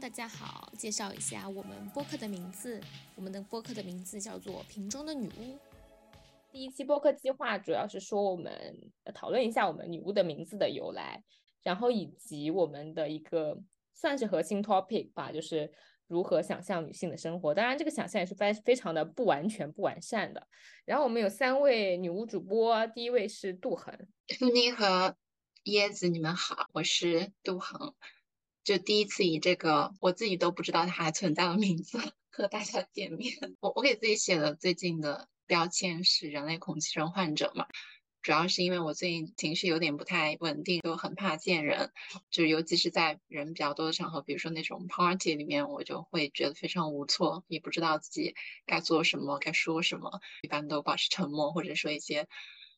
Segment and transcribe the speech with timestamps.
[0.00, 2.80] 大家好，介绍一下我们播客的名字。
[3.16, 5.54] 我们的播客的名字叫做《瓶中的女巫》。
[6.52, 8.52] 第一期播客计划主要是说我们
[9.12, 11.20] 讨论一下我们女巫的名字的由来，
[11.64, 13.60] 然后以及我们的一个
[13.92, 15.68] 算是核心 topic 吧，就是
[16.06, 17.52] 如何想象女性的生活。
[17.52, 20.46] 当然，这个想象也是非非常的不完全、不完善的。
[20.84, 23.92] 然后我们有三位女巫主播，第一位是杜恒，
[24.28, 25.16] 苏妮和
[25.64, 27.92] 椰子，你们好，我是杜恒。
[28.68, 31.98] 就第一次以这个我自己都不知道它还存在的名字
[32.30, 33.32] 和大家见面。
[33.60, 37.66] 我我给自己写的最近的标签是人类恐惧症患者嘛，
[38.20, 41.90] 主要是因为我最近情绪有点不太稳定，就很怕见人，
[42.30, 48.34] 就尤其是在人比较多的场合，比如说那种 party 里面，我就会觉得非常无措，也不知道自己
[48.66, 52.28] 该做什么，该说什么，一般都保持沉默或者说一些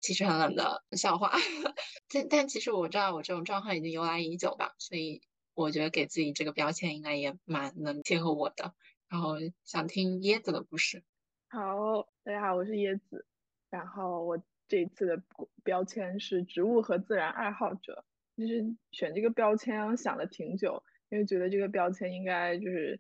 [0.01, 1.33] 其实很冷的笑话。
[2.09, 5.21] 但但其实我知道我这种状况已经由来已久吧，所以。
[5.61, 8.73] 我觉得给自己这个标签应该也蛮能贴合我的，
[9.11, 11.05] 然后想听椰子的故事。
[11.51, 13.27] 好，大家好，我是椰子，
[13.69, 15.23] 然后我这一次的
[15.63, 18.07] 标签是植物和自然爱好者。
[18.39, 22.99] 就是选这个标签想了挺久，因为觉得这个标签应该就是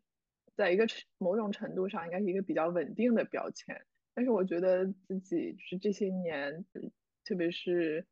[0.55, 6.67] 在一个某种程度上应该是一个比较稳定的标签，但是我觉得自己就是这些年，
[7.25, 8.07] 特别是。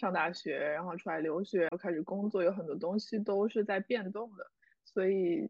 [0.00, 4.50] 上大学，然后出来留学，开始工作，有很多东西都是在变动的，
[4.82, 5.46] 所以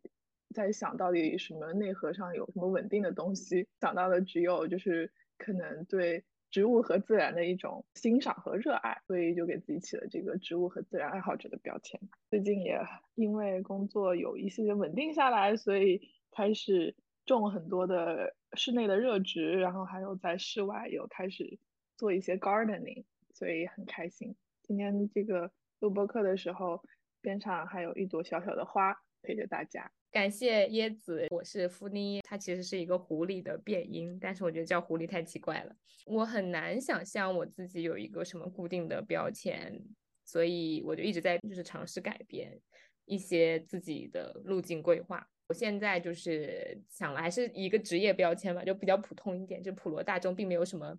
[0.53, 12.01] 在想到底什么内核上有什么稳定的东西，想到的只有就是可能对植物和自然的一种欣赏和热爱，所以就给自己起了这个植物和自然爱好者的标签。
[12.29, 12.77] 最近也
[13.15, 21.61] 因为工作有一些稳定下来，所以开始种很多的室内的热植，然后还有在室外有开始
[21.97, 23.05] 做一些 gardening。
[23.41, 26.79] 所以很开心，今天这个录播课的时候，
[27.23, 29.91] 边上还有一朵小小的花陪着大家。
[30.11, 35.75] 感谢椰子，我是芙妮，它其实是一个狐狸的变音，但是我觉得叫狐狸太奇怪了，
[36.05, 39.83] 我很难想象我自己有一个什么固定的标签，
[40.23, 42.61] 所以我就一直在就是尝试改变
[43.07, 45.27] 一些自己的路径规划。
[45.49, 50.95] 我现在就是想了，还是一个职业标签吧，就比较普通一点，就普罗大众，并没有什么。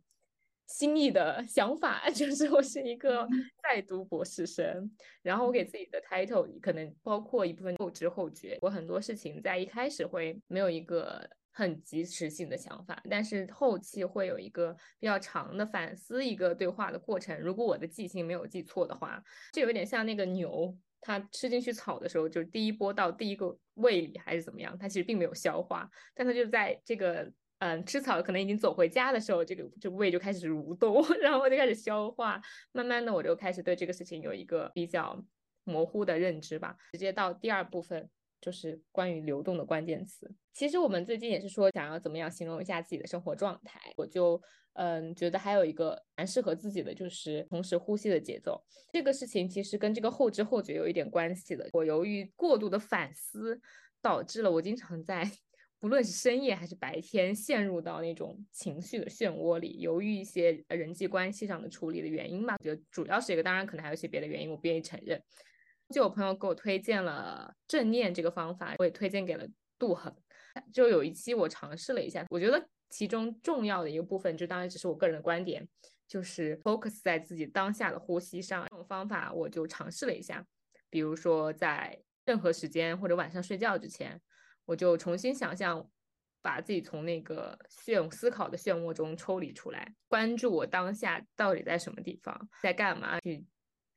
[0.72, 3.28] 新意的想法 就是我是一个
[3.62, 4.90] 在读博士生，
[5.22, 8.58] 然后我给自己的 title 可能包括一部分后知后觉。
[8.62, 17.38] 我很多事情在一开始会没有一个很及时性的想法，但是后期会有一个比较长的反思一个对话的过程。
[17.40, 19.22] 如果我的记性没有记错的话，
[19.54, 27.30] 就有点像那个牛，它吃进去草的时候，就是第一波到第一个胃里还是怎么样，它其实并没有消化，但它就在这个。
[27.62, 32.42] 嗯，吃草可能已经走回家的时候，这个这胃就开始蠕动， 然后就开始消化，
[32.72, 35.24] 慢慢的我就开始对这个事情有一个比较
[35.64, 36.76] 模糊的认知吧。
[36.94, 38.10] 直接到第二部分，
[38.42, 40.28] 就是关于流动的关键词。
[40.54, 44.42] 其实我们最近也是说想要怎么样形容一下自己的生活状态，我就
[44.74, 48.60] 嗯觉得还有一个蛮适合自己的，就是同时呼吸的节奏。
[48.92, 51.70] 这个事情其实跟这个后知后觉有一点关系的。
[51.74, 53.62] 我由于过度的反思，
[54.02, 55.30] 导致了我经常在。
[55.82, 65.20] 不论是深夜还是白天，陷入到那种情绪的漩涡里，由于一些人际关系上的处理的原因吧，我觉得主要是一个，当然可能还有一些别的原因，我不愿意承认。
[65.90, 69.48] 就有朋友给我推荐了正念这个方法，我也推荐给了
[69.80, 70.16] 杜恒。
[70.72, 75.68] 就有一期我尝试了一下，我觉得其中重要的一个部分，就当然只是我个人的观点，
[76.08, 78.68] 就是 focus 在自己当下的呼吸上。
[78.70, 80.46] 这种方法我就尝试了一下，
[80.92, 84.22] 比如说在任何时间或者晚上睡觉之前。
[84.66, 85.90] 我就重新想象，
[86.42, 93.46] 把自己从那个漩思考的漩涡中抽离出来，关注我当下到底在什么地方，在干嘛，去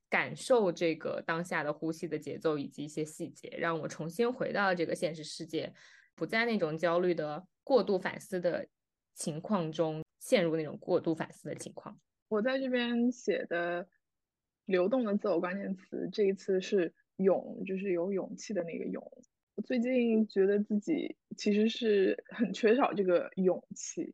[0.09, 5.73] 感受这个当下的呼吸的节奏以及一些细节，让我重新回到这个现实世界，
[6.13, 8.67] 不在那种焦虑的过度反思的
[9.13, 11.99] 情况中陷入那种过度反思的情况。
[12.27, 13.87] 我在这边写的
[14.65, 19.11] 流动的自我关键词，这一次是勇，就是有勇气的那个勇。
[19.55, 24.13] 我最近觉得自己其实是很缺少这个勇气，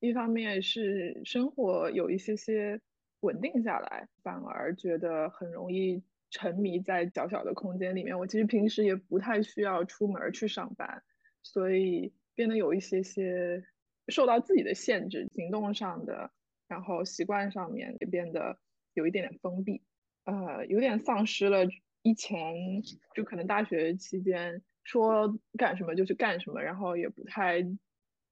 [0.00, 2.78] 一方面是生活有一些些
[3.20, 8.18] 稳定下来，反而觉得很容易沉迷在小小的空间里面。
[8.18, 11.02] 我其实平时也不太需要出门去上班，
[11.42, 13.64] 所以变得有一些些
[14.08, 16.30] 受到自己的限制，行动上的，
[16.68, 18.58] 然后习惯上面也变得
[18.92, 19.80] 有一点点封闭，
[20.24, 21.64] 呃，有点丧失了
[22.02, 22.82] 以前
[23.14, 24.62] 就可能大学期间。
[24.84, 27.62] 说干什么就去干什么，然后也不太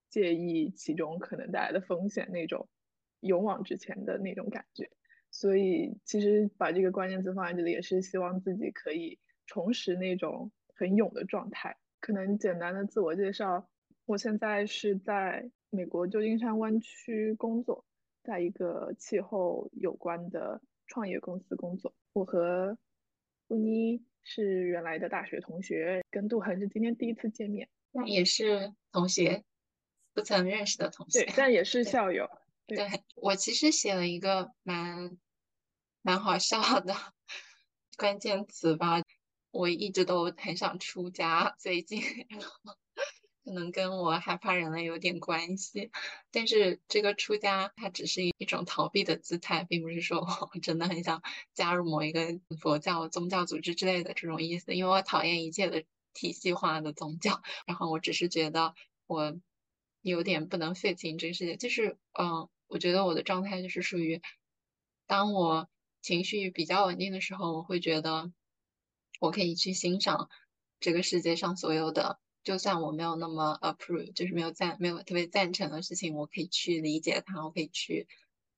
[0.09, 2.69] 介意其中可能带来的风险，那种
[3.21, 4.91] 勇往直前的那种感觉。
[5.31, 11.77] 所以其实把这个关键词放在这里，也是希望自己可以重拾那种很勇的状态。
[12.01, 13.69] 可能简单的自我介绍，
[14.07, 17.85] 我现在是在美国旧金山湾区工作，
[18.25, 21.95] 在一个气候有关的创业公司工作。
[22.13, 22.77] 我和
[23.47, 29.45] 布妮是原来的大学同学，跟杜恒是今天第一次见面，那也是同学，
[30.15, 32.29] 不曾认识的同学，对，但也是校友。
[32.67, 35.19] 对我其实写了一个蛮
[36.03, 36.95] 蛮好笑的
[37.97, 39.03] 关键词吧。
[39.51, 42.01] 我一直都很想出家，最近
[43.45, 45.91] 可能跟我害怕人类有点关系。
[46.31, 51.23] 但是这个出家，它只是一种逃避的姿态，并不是说我 真的很想
[51.55, 54.75] 加入某一个佛教宗教组织之类的这种意思。
[54.75, 58.75] 因为我讨厌一切的体系化的宗教，然后我只是觉得
[59.07, 59.35] 我
[60.03, 61.57] 有点不能 fit in 这个世界。
[61.57, 64.21] 就是，嗯，我觉得我的状态就是属于，
[65.07, 65.69] 当我
[66.03, 68.33] 情绪比较稳定的时候，我会觉得。
[69.19, 70.31] 我可以去欣赏
[70.79, 78.09] 这个世界上所有的，就算我没有那么 approve，就是没有赞，没有特别赞成的事情，我可以去理解它，我可以去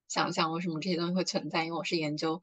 [0.09, 1.65] 想象为什么这些东西会存在。
[1.65, 2.43] 因为我是研究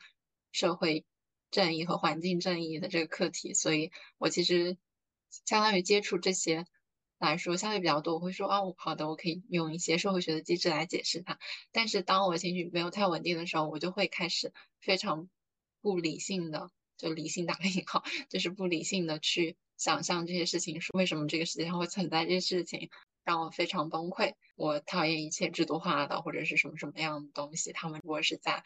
[0.52, 1.06] 社会
[1.50, 4.78] 正义和环境正义的这个课题，所以我其实
[5.46, 6.66] 相当于接触这些
[7.20, 8.16] 来说相对比较多。
[8.16, 11.40] 我会说，哦，好的，我可以用一些社会学的机制来解释它。
[11.72, 15.30] 但是当我情绪没有太稳定的时候，我就会开始非常
[15.82, 16.70] 不理性的。
[17.00, 22.90] 就理性打个引号，就是不理性的去想象这些事情是为什么这个世界上会存在这些事情，
[23.24, 24.34] 让我非常崩溃。
[24.58, 28.64] 我讨厌一切制度化的或者是什么什么样的东西，他们如果是在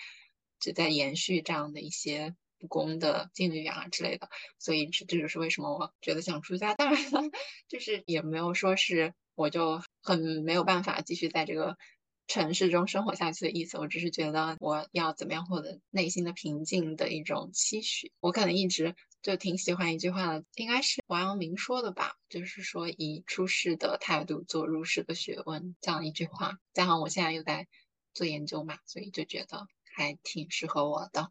[0.60, 4.28] 只在延续这样的一些不公的境遇啊之类的，
[4.58, 6.74] 所以这这就是为什么我觉得想出家。
[6.74, 7.22] 当然了，
[7.70, 11.78] 就是也没有说是我就很没有办法继续在这个。
[12.26, 18.12] 城市中生活下去的意思，我只是觉得我要怎么样获得内心的平静的一种期许。
[18.22, 26.58] 我可能一直就挺喜欢一句话的，应该是王阳明说的吧，就是说以出世的态度做入世的学问这样一句话。
[26.74, 27.68] 加上我现在又在
[28.14, 31.30] 做研究嘛，所以就觉得还挺适合我的。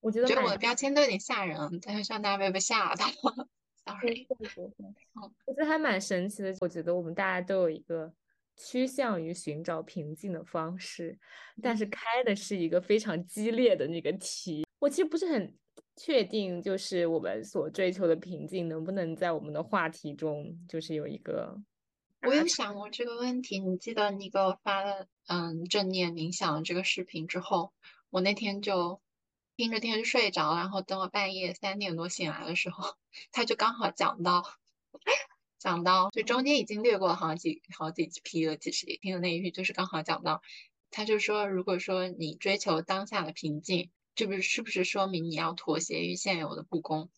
[0.00, 3.06] 我觉得觉得我的标签都有点吓人，但是希望大家不要被吓到。
[3.86, 6.54] Sorry，我觉得还蛮神奇的。
[6.60, 8.12] 我觉得我们大家都有一个。
[8.62, 11.18] 趋向于寻找平静的方式，
[11.62, 14.66] 但是开的是一个非常激烈的那个题。
[14.78, 15.56] 我其实不是很
[15.96, 21.58] 确定，就是我们所追求的平静能不能在我们的话题中，就是有一个。
[22.22, 23.58] 我有想过这个问题。
[23.58, 27.72] 你记得你给我发了嗯正念冥想这个视频之后，
[28.10, 29.00] 我那天就
[29.56, 32.94] 听着听着睡着，然后等我半夜三点多醒来的时候，
[33.32, 34.44] 他就刚好讲到。
[35.60, 38.56] 讲到，就中间已经略过好几好几批了。
[38.56, 40.40] 其实听的那一句就是刚好讲到，
[40.90, 47.10] 他就说，如果说你追求当下的平静，这不是是不是说明你要妥协于现有的不公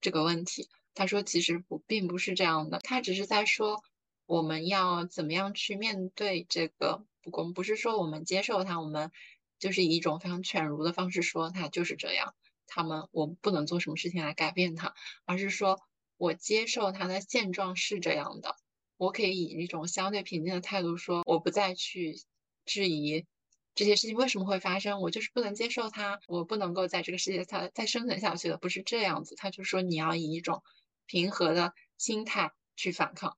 [0.00, 0.70] 这个问题？
[0.94, 2.78] 他说其实不，并不是这样的。
[2.78, 3.84] 他只是在说
[4.24, 9.10] 我们要怎么样去面对这个不公，不是说我们接受它，我们
[9.58, 12.34] 就是以一种非常犬儒的方式说它就是这样，
[12.66, 14.94] 他们我不能做什么事情来改变它，
[15.26, 15.78] 而是说。
[16.22, 18.54] 我接受他的现状是这样的，
[18.96, 22.14] 我可以以一种相对平静的态度说，我不再去
[22.64, 23.26] 质疑
[23.74, 29.34] 这些事情为什么会发生，我就是不能接受它，我不能够在这个世界上再生存下去了，不是这样子。
[29.34, 30.62] 他就说你要以一种
[31.06, 33.36] 平和的心态去反抗。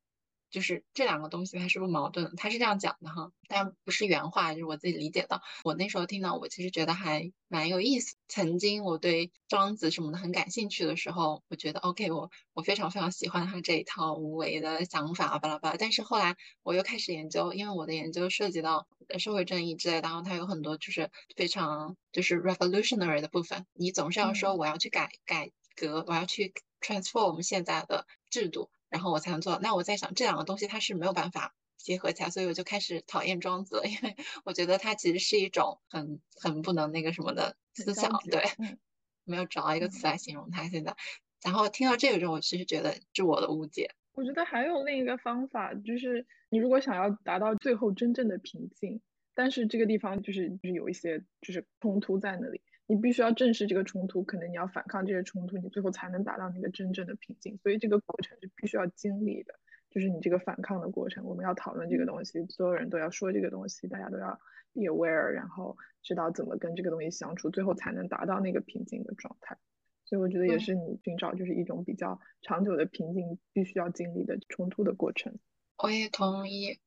[0.55, 5.43] 就是这两个东西它是不矛盾的，他是这样讲的哈，但不是原话，就是我自己理解的。
[5.65, 8.15] 我那时候听到，我其实觉得还蛮有意思。
[8.29, 15.77] 曾经我对庄子什么的很感兴趣的时候，我觉得 OK，我我非常非常喜欢他这一套无为的想法，巴拉巴拉。
[15.77, 18.87] 但是后来我又开始研究，因为我的研究涉及到
[19.19, 23.67] 社会正义之类，然后它有很多就是非常就是 revolutionary 的部分。
[23.73, 28.71] 你总是要说我要去改改革，我要去 transform 我们现在的制度。
[28.95, 29.59] 然后我才能做。
[29.61, 38.09] 那我在想，这两个东西它是没有办法结合起来，所以我就开始讨厌庄子， 因为我觉得它其实是一种很很不能那个什么的思想。
[38.31, 38.41] 对，
[39.27, 40.95] 没有找到一个词来形容它现在。
[41.43, 43.91] 然后听到这个之后，我其实觉得是我的误解。
[44.13, 49.01] 我觉得还有另一个方法，就是你如果想要达到最后真正的平静，
[49.35, 52.63] 但是这个地方就是就是有一些就是冲突在那里。
[52.87, 57.57] 你必须要正视这个冲突，可能你要反抗这些冲突，你最后才能达到那个真正的平静。
[57.59, 59.55] 所以这个过程是必须要经历的，
[59.91, 61.25] 就是你这个反抗的过程。
[61.25, 64.39] 我们要讨论这个东西，所有人都要说这个东西，大家都要
[64.75, 69.57] be aware，然后知道怎么跟这个东西相处，最后才能达到那个平静的状态。
[70.05, 75.39] 所以我觉得也是你寻找就是一种比较长久的平静必须要经历的冲突的过程。
[75.83, 76.79] 我也同意。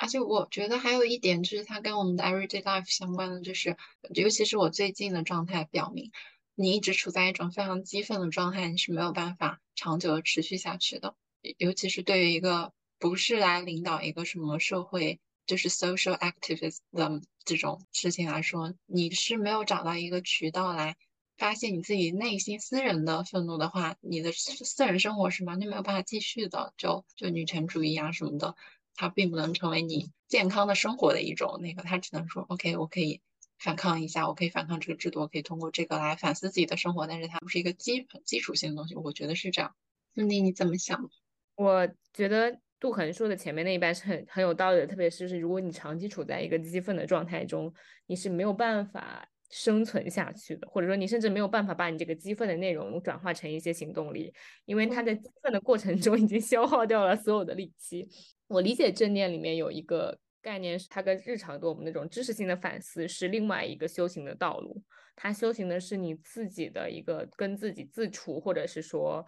[0.00, 3.76] 而且我觉得还有一点，就是它跟我们的 everyday life 相关的，就是
[4.14, 6.10] 尤其是我最近的状态表明，
[6.54, 11.14] 你一直处在一种非常激愤的状态，你是没有办法长久的持续下去的。
[11.58, 20.96] 尤其是对于一个不是来领导一个什么社会，就是 social activism 这种事情来说，你是没有找到一个渠道来
[21.36, 26.72] 发现你自己内心私人的愤怒的话，你的私人生活是完全没有办法继续的。
[26.78, 28.54] 就就女权主义啊什么的，
[28.94, 33.20] 它并不能成为你健康的生活的一种那个，它只能说 OK，我可以。
[33.62, 39.74] 反抗一下，我可以反抗这个制度，我可以通过这个来反思自己的生活，但是它不是一个基基础性的东西，我觉得是这样。
[40.14, 41.10] 那你你怎么想？
[41.56, 47.70] 我觉得杜恒说的前面那一半是很很有道理的，特别是是如果你长期处在一个激愤的状态中，
[48.06, 54.32] 你是没有办法生存下去的，或者说你甚至没有办法把你这个激愤的内容转化成一些行动力，
[54.64, 58.08] 因为他在激愤的过程中已经消耗掉了所有的力气。
[58.50, 60.18] 我理解正念里面有一个。
[60.42, 64.82] 概念是它跟日常对我们那种知识性的反思是另外一个修行的道路。
[65.14, 69.22] 它修行的是你自己的一个跟自己自处，或者是说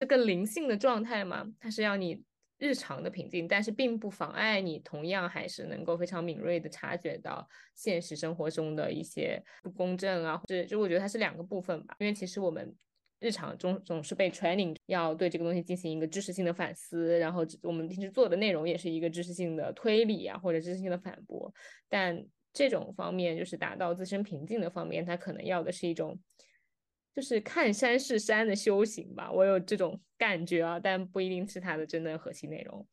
[0.00, 1.46] 这个灵性的状态嘛。
[1.60, 2.20] 它是要你
[2.58, 11.94] 日常的平静，但是并不妨碍你同样还是能够非常敏锐的察觉到现实生活中的一些不公正啊，或者就我觉得它是两个部分吧。
[12.00, 12.74] 因为其实我们。
[13.18, 21.52] 日常中总是被 training 要对这个东西进行一个知识性的反思，然后我们平时做的内容也是一个知识性的推理啊，或者知识性的反驳。
[21.88, 26.18] 但这种方面就是达到自身平静的方面，它可能要的是一种
[27.14, 29.32] 就是看山是山的修行吧。
[29.32, 32.86] 我有这种感觉啊，但不一定是它的真的核心内容。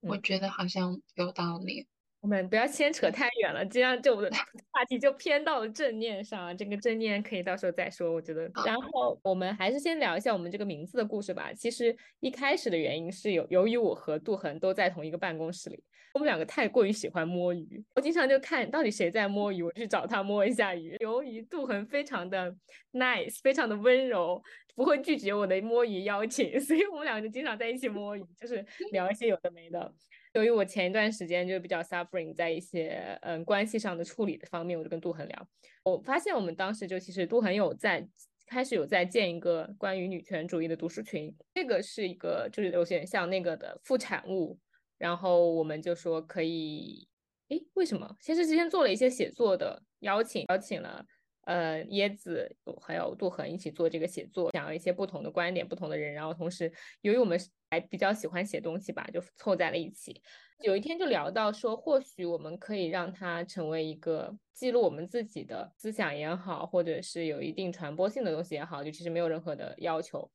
[0.00, 1.86] 我觉得好像有道理。
[2.20, 4.28] 我们不要牵扯太远了，这样就我的
[4.72, 6.56] 话题就偏到了正念上。
[6.56, 8.50] 这个正念可以到时候再说，我觉得。
[8.66, 11.52] 然后我们还是先聊一下我们这个名字的故事吧。
[11.54, 15.80] 其实一开始的原因是有，由于我和杜恒都在同一个办公室里，
[16.14, 20.96] 我们两个太过于喜欢摸鱼，我经常就看到底谁在摸鱼，我去找他摸一下鱼。
[20.98, 22.52] 由于杜恒非常的
[22.92, 24.42] nice，非常的温柔，
[24.74, 29.94] 不会拒绝我的摸鱼邀请，所以我们两个就经常在一起摸鱼，就是 聊一些有的没的。
[30.38, 35.48] 由于我前一段时间就比较 suffering，在一些嗯关系上的处理的方面，我就跟杜恒聊。
[35.82, 38.08] 我发现我们当时就其实杜恒有在
[38.46, 44.56] 开始有在建一个关于女权主义的读书群，这个是一个就是有点像那个的副产物。
[44.96, 47.08] 然后我们就说可以，
[47.48, 48.16] 诶，为什么？
[48.20, 51.04] 先是之前做了一些写作的邀请，邀请了
[51.42, 56.12] 呃椰子还有杜恒一起做这个写作，讲了一些不同的观点、不同的人。
[56.14, 57.38] 然后同时，由于我们
[57.70, 60.20] 还比较喜欢写东西吧，就凑在了一起。
[60.60, 70.28] 有一天就聊到说，或许我们可以让它成为一个记录我们自己的思想也好，或者是有一定传播性的东西也好，就其实没有任何的要求。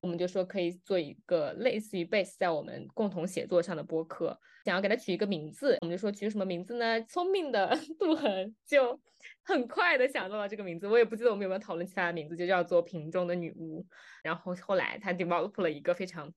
[0.00, 7.02] 我们就说可以做一个类似于 base 在我们共同写作上的播客，想要给它取一个名字，我们就说取什么名字呢？
[7.04, 9.00] 聪明的 杜恒就
[9.42, 13.84] 很快的想到了这个名字，我也不记得我们有没有讨论其他的名字，就叫做瓶中的女巫。
[14.22, 16.32] 然后后来他 develop 了一个非常。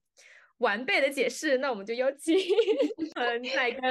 [0.58, 2.36] 完备的解释，那我们就邀请
[3.16, 3.82] 嗯再跟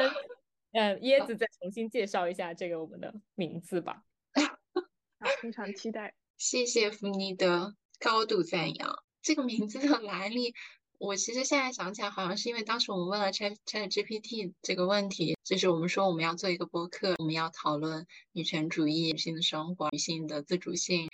[0.73, 4.03] 嗯椰子再重新介绍一下这个我们的名字吧。
[4.33, 6.13] 啊，非常期待。
[6.37, 9.03] 谢谢福尼的高度赞扬。
[9.21, 10.53] 这个名字的来历，
[10.99, 21.09] 我其实现在想起来，好像是因为当时我们问了 Chat Chat GPT 这个问题，就是我们说我们要做一个播客，我们要讨论女权主义、女性的生活、女性的自主性。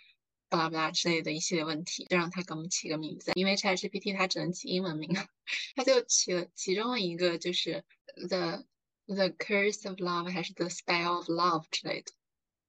[0.53, 3.31] 巴拉巴拉之类的一系列问题，就让他给我们起个名字。
[3.33, 5.09] 因为 ChatGPT 它只能起英文名，
[5.75, 7.83] 他就起了其中一个就是
[8.29, 8.63] the
[9.07, 12.11] the curse of love 还是 the spell of love 之类的。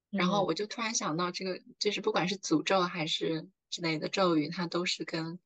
[0.09, 5.37] 然后我就突然想到，这个就是不管是诅咒还是之类的咒语，它都是跟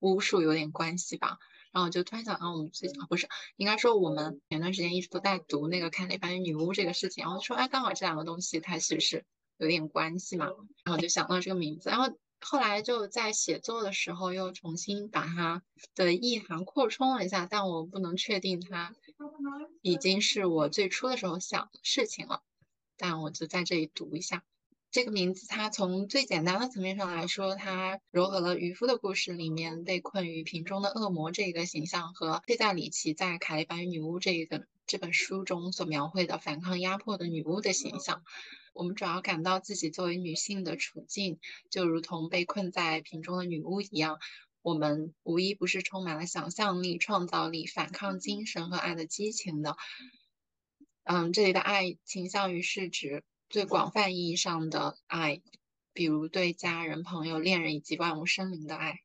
[0.00, 1.38] 巫术有点关系吧。
[1.70, 9.24] 然后我就突然想到，我们最近不是应该说我们前段时间一直都在读那个凯里班女巫这个事情，然后说哎，刚好这两个东西它其实是。
[9.58, 10.46] 有点关系嘛，
[10.84, 15.62] 然后就想到这个名字，然后后来就在写作的时候又重新把它
[15.94, 18.94] 的意涵扩充了一下，但我不能确定它
[19.80, 22.42] 已经是我最初的时候想的事情了，
[22.96, 24.44] 但我就在这里读一下
[24.90, 25.46] 这个名字。
[25.46, 38.22] 它从最简单的层面上来说，它糅合了渔夫的故事里面被困于瓶中的恶魔这个形象，和费加里奇在《卡利白女巫》这个这本书中所描绘的反抗压迫的女巫的形象。
[38.74, 41.38] 我们主要感到自己作为女性的处境，
[41.70, 44.18] 就如同被困在瓶中的女巫一样。
[44.60, 49.76] 我们无一不是充满了想象力、创造力、反抗精神和爱的激情的。
[51.04, 55.42] 嗯，这里的爱倾向于是指最广泛意义上的爱，
[55.92, 59.00] 比如对家人、朋友、恋人以及万物生灵的爱，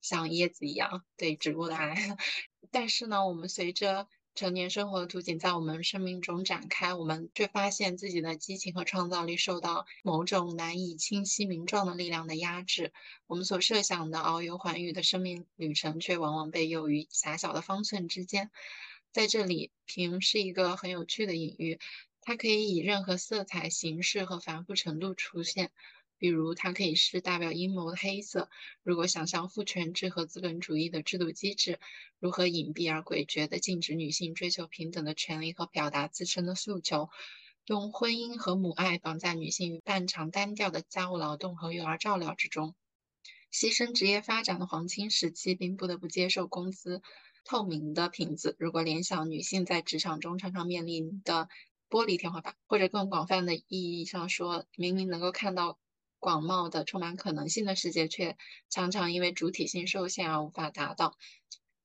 [0.00, 1.94] 像椰子一样对植物的爱。
[2.70, 12.92] 但是呢，我们随着成年生活的图景在我们生命中展开，我们却发现自己的激情和创造力受到某种难以清晰明状的力量的压制。
[13.26, 18.50] 我们所设想的遨游寰宇的生命旅程，却往往被囿于狭小的方寸之间。
[19.12, 21.78] 在这里，屏是一个很有趣的隐喻，
[22.22, 25.70] 它可以以任何色彩、形式和繁复程度出现。
[26.20, 28.50] 比如，它可以是代表阴谋的黑色。
[28.82, 31.80] 如果想象父权制和资本主义的制度机制
[32.18, 37.08] 如何隐蔽而诡谲地禁止女性追求平等的权利和表达自身的诉求，
[37.64, 42.74] 用婚姻和母爱绑架女性于半场单调的家务劳动和育儿照料之中，
[43.50, 47.00] 牺牲职业发展的黄金时期，并不得不接受工资
[47.44, 48.56] 透明的瓶子。
[48.58, 51.48] 如果联想女性在职场中常常面临的
[51.88, 55.78] 玻璃天花板，或者更广泛的意义上说，明明能够看到。
[56.20, 58.36] 广袤的、充满可能性的世界，却
[58.68, 61.16] 常常因为主体性受限而无法达到。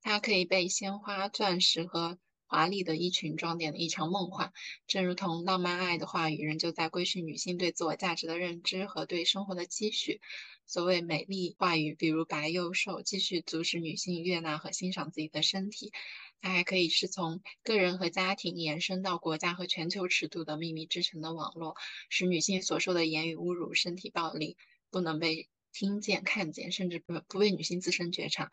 [0.02, 4.52] 它可以被鲜花、钻石和华丽的衣裙装点的一场梦幻，
[4.86, 10.20] 正如同浪漫爱的话语，仍旧在规训女性对自我价值的认知和对生活的期许。
[10.64, 15.92] 所谓美丽话语，比如白幼瘦，继续阻止女性悦纳和欣赏自己的身体。
[16.40, 21.74] 它还可以是从个人和家庭延伸到国家和全球尺度的秘密织成的网络，
[22.08, 24.56] 使女性所受的言语侮辱、身体暴力
[24.90, 28.50] 不能被听见、看见，甚至不不为女性自身觉察。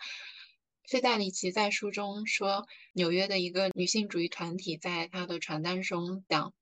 [0.90, 6.54] 费代里奇在书中说，纽约的一个女性主义团体在他的传单中讲，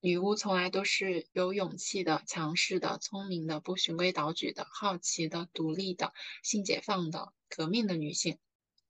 [0.00, 8.38] 女巫从来都是有勇气的、强势的、聪明的、不循规蹈矩的、好奇的、独立的、性解放的、革命的女性。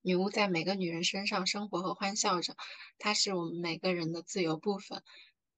[0.04, 2.56] 女巫在每个女人身上生活和欢笑着，
[2.98, 5.02] 她是我们每个人的自由部分。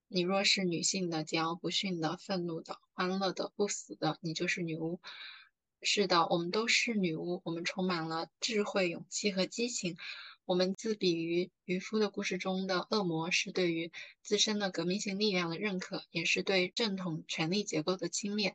[0.06, 5.00] 你若是女性的、桀骜不驯的、愤怒的、欢乐的、不死的，你就是女巫。
[5.80, 7.40] 是的，我们都是女巫。
[7.42, 9.96] 我们充满了智慧、勇气和激情。
[10.44, 18.52] 我们自比于渔夫的故事中的恶魔，是对于自身的革命性力量的认可，也是对正统权力结构的轻蔑。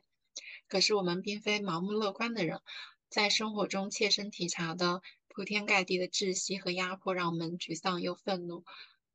[0.68, 2.60] 可是我们并非盲目乐观的人，
[3.08, 5.02] 在生活中切身体察的。
[5.32, 8.64] 铺天盖地的窒息和压迫让我们沮丧又愤怒。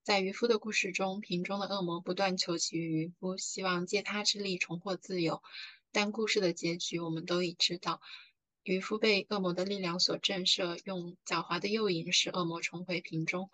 [0.02, 5.44] 在渔夫的故事中，瓶中的恶魔不断求其渔夫，希望借他之力重获自由。
[5.92, 8.00] 但故事的结局我们都已知道：
[8.64, 13.50] 渔夫被恶魔的力量所震慑，用狡猾的诱引使恶魔重回瓶中。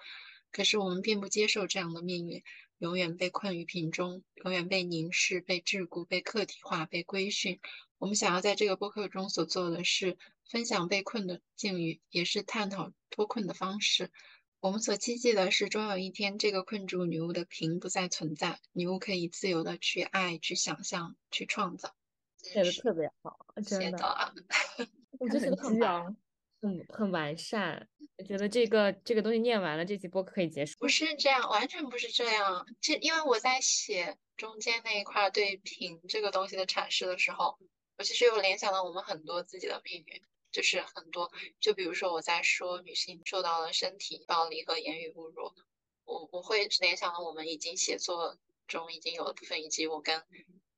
[0.52, 2.44] 可是我们并不接受这样的命运，
[2.78, 7.60] 永远被困于瓶中，永远被凝视、被桎梏、被客体化、被规训。
[7.98, 10.18] 我们想要在这个播客中所做的是
[10.52, 14.12] 分享被困的境遇，也是探讨脱困的方式。
[14.60, 21.96] 我们所期冀的是，终有一天，这个困住女巫的瓶不再存在，女巫可以自由的去爱、去想象、去创造。
[22.44, 24.34] 写的特别好，真的。
[25.20, 26.18] 我 觉得写的很完，
[26.62, 27.88] 很很完善。
[28.18, 30.78] 我觉得这个这个东西念完了，这期播客可以结束。
[30.80, 32.68] 不是这样，完全不是这样。
[32.82, 35.32] 这因为我在写中间那一块
[40.52, 45.54] 就是很多，就比如说我在说女性受到了身体暴力和言语侮辱，
[46.06, 48.38] 我我会联想到我们已经写作
[48.68, 50.24] 中已经有的部分，以及我跟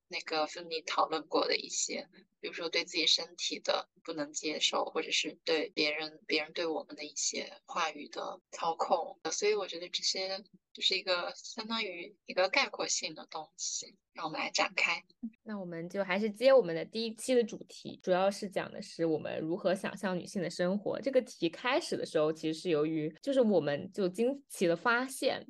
[0.07, 2.07] 那个芬妮讨论过的一些，
[2.39, 10.43] 比如说对自己身体的不能接受，或者是对别人别人对我们的一些话语的操控，所以我觉得这些。
[10.73, 15.03] 就是一个相当于一个概括性的东西，让我们来展开。
[15.43, 20.99] 那我们就还是接我们的第一期的主题，主要是讲的是我们如何想象女性的生活。
[20.99, 25.45] 这个题开始的时候，其实是由于就是我们就惊奇的发现，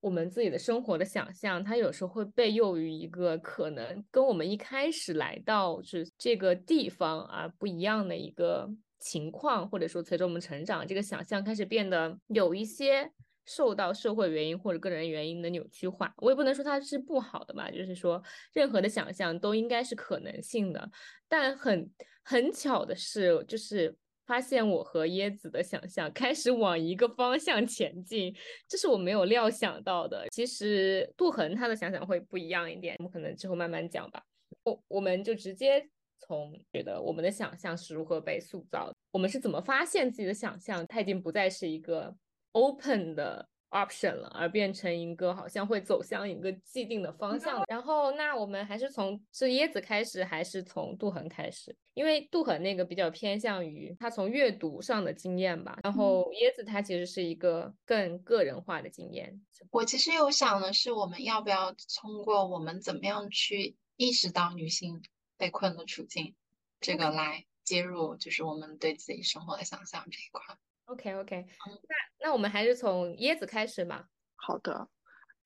[0.00, 13.10] 我们自己的生活的想象，它有时候会被诱于一个可能跟我们一开始来到是这个地方啊不一样的一个情况，或者说随着我们成长，这个想象开始变得有一些。
[13.48, 20.90] 受到社会原因或者个人原因的扭曲化，我也不能说它是不好的吧，就是说任何的想象都应该是可能性的。
[21.26, 21.90] 但很
[22.22, 28.36] 很巧的是，就是发现我和椰子的想象开始往一个方向前进，
[28.68, 30.26] 这是我没有料想到的。
[30.30, 34.22] 其实杜恒他的想想会不一样一点，我们可能之后慢慢讲吧。
[34.64, 42.14] 我我们就直接从觉得我们的想象是如何被塑造，我们是怎么发现自己的想象，它已经不再是一个。
[42.58, 47.62] Open 的 option 了，而变成一个好像会走向一个既定的方向。
[47.68, 51.76] 然后，那我们还是从是椰子开始，还是从杜恒开始？
[51.94, 55.78] 因为杜恒那个比较偏向于他从阅读上的经验吧。
[55.82, 59.38] 然后椰子他其实是一个更个人化的经验。
[59.70, 65.02] 我其实有想的是，我们要不要通过我们怎么样去意识到女性
[65.36, 66.34] 被困的处境，
[66.80, 70.56] 这个来接入，就是我们对自己生活的想象这一块。
[70.88, 74.08] OK OK，那那我们还是从椰子开始嘛。
[74.36, 74.88] 好的，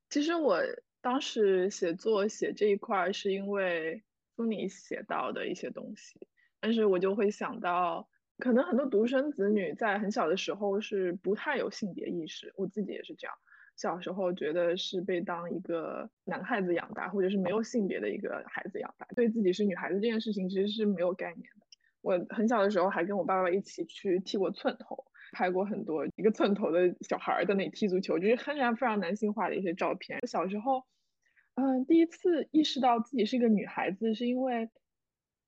[0.09, 0.61] 其实我
[1.01, 4.05] 当时写作写这一块是因为
[4.37, 6.29] 苏你写到的一些东西，
[6.61, 13.35] 但是我就会想到，可能很多独生子女在很小的时候是不太有性别意识，我自己也是这样。
[13.75, 21.67] 小时候觉得是被当一个男孩子养大，或者是没有性别的一个孩子养大，对自己是女孩子这件事情其实是没有概念的。
[22.01, 30.21] 我很小的时候还跟我爸爸一起去剃过寸头，拍过很多一个寸头的小孩在那里踢足球，就是非常非常男性化的一些照片。
[30.29, 30.85] 小时候，
[31.55, 34.71] 嗯，第一次意识到自己是一个女孩子，是因为，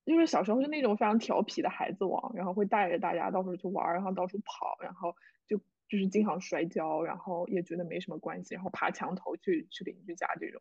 [0.04, 5.14] 因为小时候是那种非常调皮的孩子王，然后会带着大家到处去玩，然后到处跑，然后
[5.46, 5.60] 就。
[5.86, 10.60] 就是经常摔跤，然后也觉得没什么关系，然后爬墙头去去邻居家这种，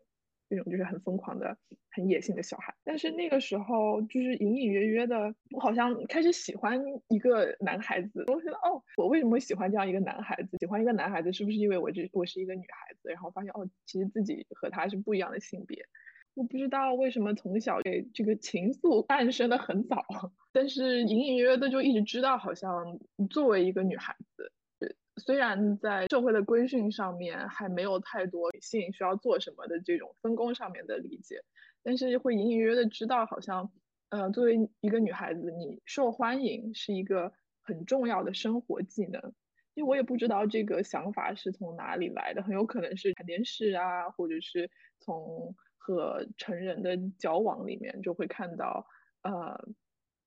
[0.49, 1.57] 这种就是很疯狂的、
[1.91, 2.73] 很野性的小孩。
[2.83, 6.79] 但是那个时候，就是隐隐约约的，我好像开始喜欢
[7.09, 8.23] 一个男孩子。
[8.27, 10.57] 我觉得，哦，我为什么会喜欢这样一个男孩子？
[10.59, 13.09] 喜欢一个男孩子是不是因为我这我是一个女孩子？
[13.09, 15.85] 然后发现，哦，其实自己和他是不一样的性别。
[16.35, 20.03] 我不知道为什么从小这这个情愫诞生的很早，
[20.51, 24.51] 但是隐隐约约的就一直知道，好像作为一个女孩子。
[25.17, 31.43] 虽然在社会的规训上面还没有太多女性需要做什么的这种分工上面的理解，
[31.83, 33.71] 但是会隐隐约约的知道，好像，
[34.09, 39.33] 呃，作为一个女孩子，你受欢迎是一个很重要的生活技能。
[39.75, 48.85] 因为我也不知道这个想法是从哪里来的，很有可能是看电视啊，或者是从和成人的交往里面就会看到，
[49.23, 49.67] 呃，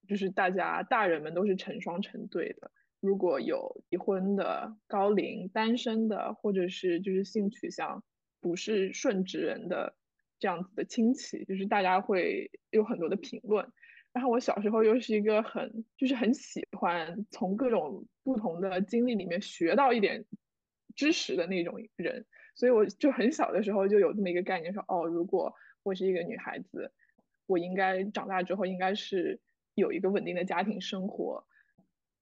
[0.09, 2.73] 就是大家大人们都是成双成对的。
[3.01, 8.03] 如果有已婚的、高龄、单身的，或者是就是性取向
[8.41, 9.95] 不是顺直人的
[10.39, 13.67] 这样子的亲戚，就是大家会有很多的评论。
[14.13, 20.25] 然后我小时候又是一个很就是很喜欢从各种不同的经历里面学到一点
[20.95, 26.91] 知识的那种人，所以我就很小的时候就有这么一个概念，说哦，如果我是一个女孩子，
[27.47, 29.39] 我应该长大之后应该是
[29.75, 31.47] 有一个稳定的家庭生活。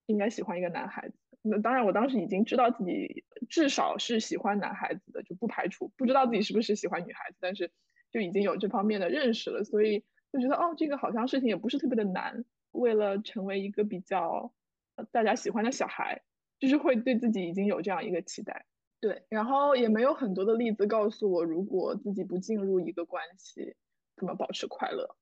[0.07, 7.71] 应该喜欢一个男孩子，那当然，我当时已经知道自己至少是喜欢男孩子的，就不排除不知道自己是不是喜欢女孩子，但是
[8.11, 12.45] 就已经有这方面的认识了，所以就觉得哦，这个好像事情也不是特别的难。
[12.73, 14.53] 为了成为一个比较
[15.13, 16.23] 大家喜欢的小孩，
[16.59, 18.67] 就是会对自己已经有这样一个期待。
[19.01, 23.77] 对，然后也没有很多的例子告诉我，如果自己不进入一个关系，
[24.17, 25.17] 怎么保持快乐。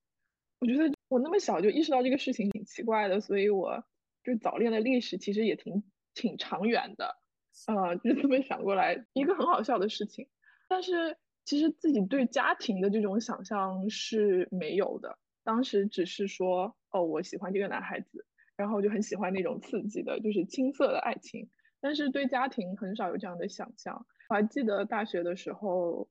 [0.61, 3.85] 我觉得我那么小就意识到这个事情挺奇怪的，所以我。
[4.25, 5.83] 就是早恋的历史其实也挺
[6.15, 7.17] 挺长远的，
[7.67, 10.29] 呃，就这么想过来，一个很好笑的事情。
[10.69, 21.51] 但是其实自己对家庭的这种想象是没有的，当时只是说，哦，我喜欢这个男孩子，然后就很喜欢那种刺激的，就是青涩的爱情。
[21.81, 24.07] 但是对家庭很少有这样的想象。
[24.29, 26.09] 我还记得大学的时候。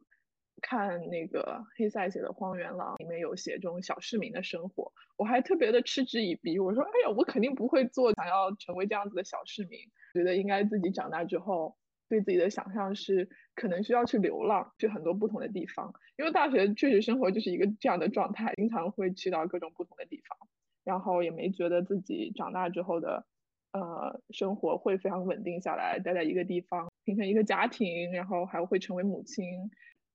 [0.61, 6.59] 看那个黑塞写的《荒原狼》，里面有写这种小市民的生活，我还特别的嗤之以鼻。
[6.59, 9.79] 我说：“哎呀，我肯定不会做，想要成为这样子的小市民。
[10.13, 11.75] 觉得应该自己长大之后，
[12.07, 15.93] 对自己的想象是可能需要去流浪，去很多不同的地方。
[16.17, 20.37] 因为大学确实生活就是一个这样的状态，经常会去到各种不同的地方，
[20.83, 23.25] 然后也没觉得自己长大之后的
[23.71, 29.45] 呃生活会非常稳定下来，待在一个地方，形成一个家庭，然后还会成为母亲。”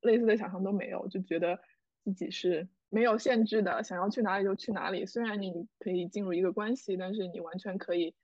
[0.07, 1.61] 类似的想象都没有，就觉得
[2.05, 5.05] 自己是没有限制的，想要去哪里就去哪里。
[5.05, 8.14] 虽然你可以进入一个关系，但是你完全可以，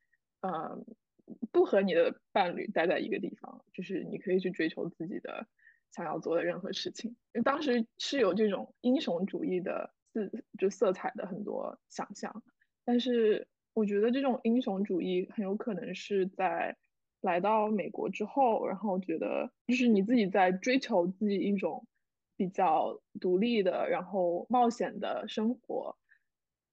[0.40, 0.82] 呃，
[1.50, 5.46] 不和你的伴侣待在一个地方，就是你可以去追求自己的
[5.90, 7.16] 想要做的任何事情。
[7.44, 12.42] 当时是有这种英雄主义的色，就色彩的很多想象，
[12.84, 16.78] 但是我觉得这种英雄主义很有可能是在。
[17.22, 21.86] 来到美国之后，然后觉得就是你自己在追求自己一种
[22.36, 25.96] 比较独立的，然后冒险的生活，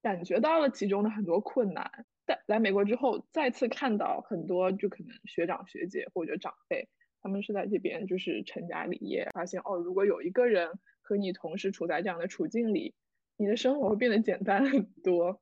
[0.02, 2.06] 感觉到了其中的很多困难。
[2.26, 6.90] 在来美国之后，再次看到很多就可能学长学姐或者长辈，
[7.22, 12.96] 他们是在这边就是成家立业，发现哦，如果有一个人和你同时处在这样的处境里，
[13.38, 15.42] 你的生活会变得简单很多，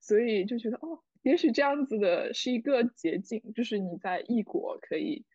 [0.00, 1.02] 所以就觉得哦。
[1.28, 5.26] 也许这样子的是一个捷径，就是你在异国可以，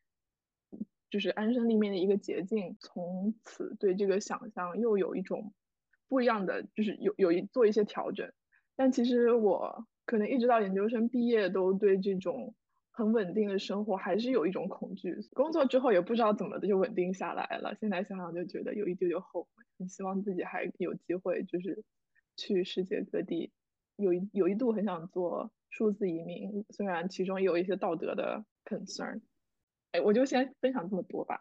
[1.11, 2.75] 就是安身立命的一个捷径。
[2.79, 5.53] 从此对这个想象又有一种
[6.07, 8.33] 不一样的，就是有有一做一些调整。
[8.75, 12.55] 但其实我可能一直到研究生毕业，都对这种
[12.89, 15.15] 很稳定的生活还是有一种恐惧。
[15.35, 17.75] 工作之后也不知道怎么的就稳定下来了。
[17.79, 21.83] 现在想想就觉得有一丢丢后悔，很希望自己还有机会，就是
[22.35, 23.51] 去世界各地。
[23.95, 29.19] 有一有一度很想做数字移民，虽然其中有一些道德的 concern。
[29.91, 31.39] 哎，我就先分享这么多吧。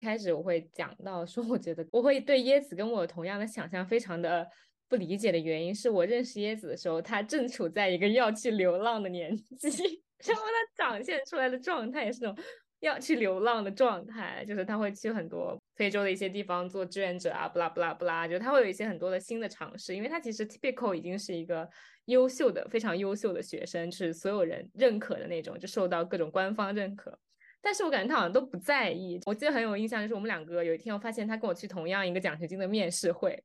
[0.00, 4.48] 开始我会讲到说，我觉得我会对椰子跟我同样的想象非常的
[4.88, 9.68] 不理解的原因，是我认识椰子的时候，他正处在一个要去流浪的年纪，
[10.26, 10.42] 然后
[10.76, 12.44] 他展现出来的状态也是那种
[12.80, 21.68] 要去流浪的状态，就是他会去很多非洲的一些地方做志愿者啊，不啦不啦不啦，就他会有一些很多的新的尝试，因为他其实 typical 已经是一个
[22.04, 27.18] 优秀的、非常优秀的学生，是所有人认可的那种，就受到各种官方认可。
[27.60, 29.18] 但是我感觉他好像都不在意。
[29.26, 33.42] 我记得很有印象，就是我们两个有一天，我发现他跟我去同样一个奖学金的面试会，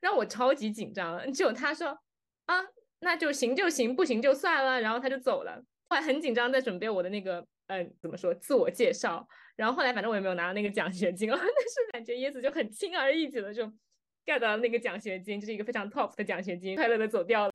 [0.00, 1.32] 让我超级紧张。
[1.32, 1.88] 就他说
[2.46, 2.54] 啊，
[3.00, 5.60] 那就行就行，不行就算了，然后他就走了。
[5.88, 9.26] 后来很紧张，在准备我的那个，嗯，怎么说自我介绍。
[9.56, 13.64] 然后后来反正我也没有拿到那个奖学金了， 但是感觉椰子就很轻而易举的就
[14.26, 17.52] get 到那个奖学金，就是一个非常 top 的奖学金，快乐的走掉了。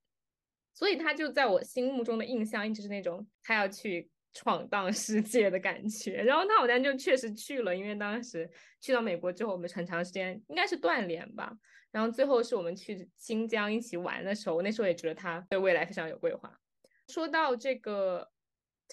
[0.74, 4.10] 所以他就在我心目中的印象一直是那种他要去。
[4.36, 8.50] 闯荡世界的感觉，然后他好像就确实去了，因为当时
[8.82, 11.56] 去到美国之后，我们很长时间应该是断联吧，
[11.92, 16.52] 然后最后是我们去新疆一起玩的时候，我那时候也觉得他对未来非常有规划。
[17.10, 18.28] 说到这个，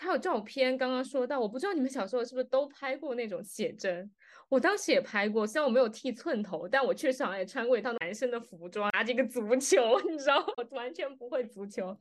[0.00, 4.10] 他有照片，刚刚说到，我不知道你们小时候是不是都拍过那种写真，
[4.48, 11.94] 我当时也拍过，虽然我没有剃寸头，但我确实好像也穿过一套男生的服装，拿着一个足球， 你知道，我完全不会足球，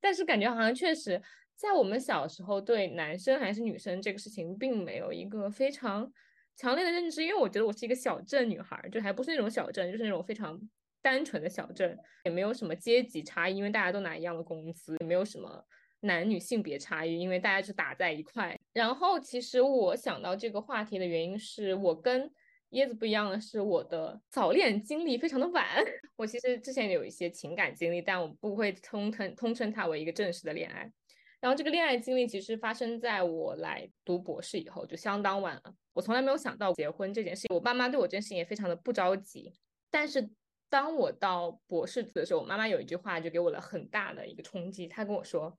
[0.00, 1.20] 但是感觉好像确实。
[1.54, 6.10] 在我们小时候，对男生还是女生这个事情，并没有一个非常
[6.54, 10.60] 强烈的认知，因为我觉得我是一个小镇女孩，就还不是那种小镇，就是那种非常
[11.00, 15.64] 单纯的小镇，也没有什么阶级差异，因为大家都拿一样的工资，也没有什么
[16.00, 18.58] 男女性别差异，因为大家是打在一块。
[18.72, 22.30] 然后，其实我想到这个话题的原因是我跟
[22.70, 25.64] 椰子不一样的是，我的早恋经历非常的晚。
[26.16, 30.90] 我其实之前有一些情感经历，但我不会通称通称它为一个正式的恋爱。
[31.38, 35.74] 然后这个恋爱经历其实发生在我来读博士以后，就相当晚了。
[35.92, 39.52] 我从来没有想到结婚这件事情，我爸妈对我这件事情也非常的不着急。
[39.90, 40.28] 但是
[40.68, 44.88] 当我到博士的时候，我妈妈有一句话就给我了很大的一个冲击。
[44.88, 45.56] 她跟我说：“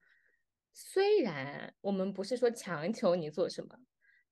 [0.80, 3.76] 虽然我们不是说强求你做什么，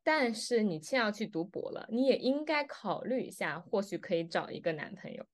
[0.03, 5.25] 但是你既然要去读博了，你也应该考虑一下，或许可以找一个男朋友。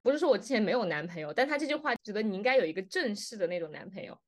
[0.00, 4.18] 不是说我之前没有男朋友，但他这句话觉得你应该有一个正式的那种男朋友。”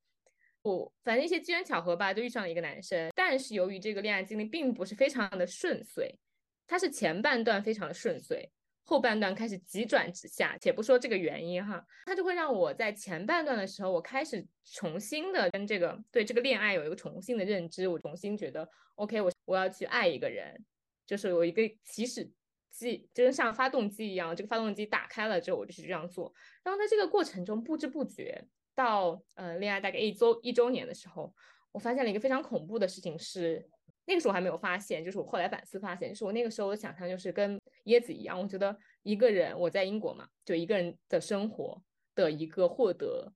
[0.61, 3.11] 我，反正一些机缘巧合吧，就遇上了一个男生。
[3.15, 6.19] 但是由于这个恋爱经历并不是非常的顺遂，
[6.67, 8.51] 他是前半段非常的顺遂，
[8.87, 10.57] 后半段开始急转直下。
[10.59, 17.87] 且不说这个原因哈，他就会让我在前半段的时候，我开始重新的跟这个对这个恋爱有一个重新的认知。
[17.87, 20.65] 我重新觉得，OK，我我要去爱一个人，
[21.05, 22.31] 就是有一个起始
[22.71, 26.33] 机，就跟像发动机一样，这个发动机打开了之后，我就去这样做。
[26.65, 28.47] 然后在这个过程中，不知不觉。
[28.77, 31.35] 到呃恋爱大概一周一周年的时候，
[31.73, 33.67] 我发现了一个非常恐怖的事情，是
[34.05, 41.83] 那个时候我还没有发现，就是我后来反思发现，就是我那个时候的想象就是跟椰子一样，我觉得一个人我在英国嘛，就一个人的生活
[42.15, 43.33] 的一个获得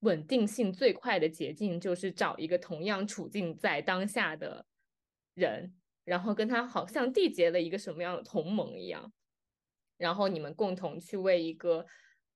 [0.00, 4.66] 稳定性最快的捷径，就是找一个同样处境在当下的
[5.34, 5.74] 人，
[6.04, 9.12] 然后跟他好像缔结了一个什么样的同盟一样，
[9.96, 11.86] 然后你们共同去为一个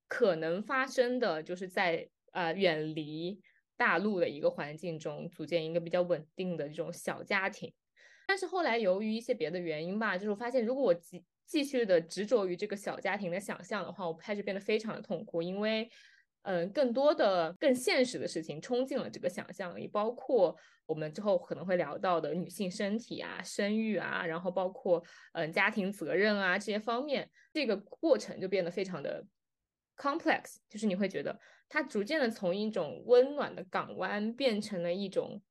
[0.06, 2.08] 可能发生的，就是在。
[2.34, 3.40] 呃，远离
[3.76, 7.72] 大陆的一个环境中，组建一个比较稳定的这种小家庭。
[8.26, 10.92] 但是后来由于一些别的原因吧，就是我发现，如果我
[11.46, 15.88] 继续的执着于这个小家庭的想象的话，我开始变得非常的痛苦，因为，
[16.42, 25.02] 嗯，更多的更现实的事情冲进了这个想象里，包括我们之后可能会聊到的女性身体啊、生育啊，然后包括
[25.32, 29.24] 嗯家庭责任啊这些方面，这个过程就变得非常的
[29.96, 31.40] complex，就是你会觉得。
[31.66, 35.42] 它逐渐的从一种温暖的港湾变成了一种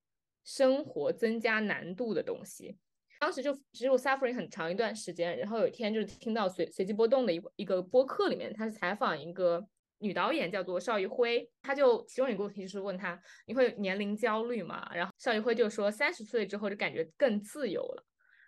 [0.46, 2.78] 生活增加难度的东西。
[3.24, 9.66] 当时就只有 suffering 很长一段时间，然后有一天就是听到随随机波动的一一个播客里面，他是采访一个
[10.00, 14.86] 女导演叫做邵艺辉，他就其中一个问题就是问他你会年龄焦虑吗？
[14.94, 18.04] 然后邵艺辉就说三十岁之后就感觉更自由了。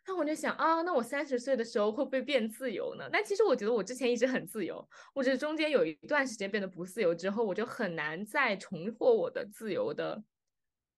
[0.08, 3.08] 那我就想啊，那我三十岁的时候会不会变自由呢？
[3.10, 10.22] 但其实我觉得我之前一直很自由，我只是中间有一段时间变得不自由之后，我就很难再重获我的自由的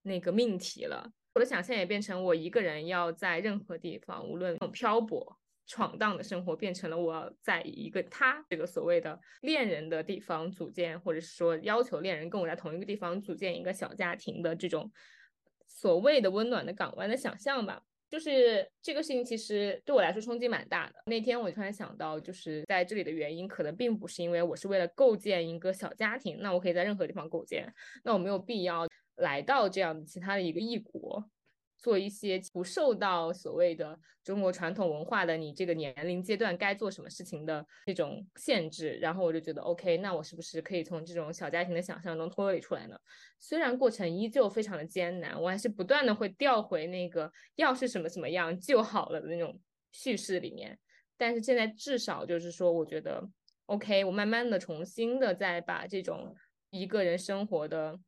[0.02, 1.12] 那个命题了。
[1.38, 14.92] 我的想象也变成我一个人要在任何地方，无论漂泊、闯荡的生活，变成了我要在一个他这个所谓的恋人的地方组建，或者是说要求恋人跟我在同一个地方组建一个小家庭的这种
[15.68, 17.84] 所谓的温暖的港湾的想象吧。
[18.10, 20.96] 就是这个事情其实对我来说冲击蛮大的。
[21.08, 27.72] 那天我突然想到，就是在这里的原因可能并不是因为我是为了构建一个小家庭，那我可以在任何地方构建，
[28.06, 28.87] 那我没有必要
[29.18, 31.30] 来到这样其他的一个异国。
[31.80, 43.00] 做一些不受到所谓的中国传统文化的你这个年龄阶段该做什么事情的这种限制，然后我就觉得 OK，那我是不是可以从这种小家庭的想象中脱离出来呢？
[43.40, 49.58] 虽然过程依旧非常的艰难，我还是不断的会调回那个要是什么什么样就好了的那种
[49.92, 50.78] 叙事里面，
[51.16, 53.24] 但是现在至少就是说，我觉得
[53.68, 56.36] OK，我慢慢的重新的再把这种
[56.72, 58.00] 一个人生活的。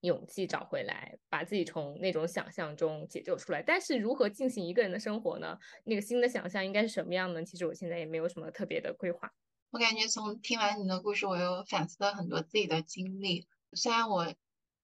[0.00, 3.62] 勇气找回来，把自己从那种想象中解救出来。
[3.62, 5.58] 但是如何进行一个人的生活呢？
[5.84, 7.44] 那个新的想象应该是什么样呢？
[7.44, 9.30] 其实我现在也没有什么特别的规划。
[9.70, 13.46] 我感觉从听完你的故事，我又反思了很多自己的经历。
[13.72, 14.32] 虽然我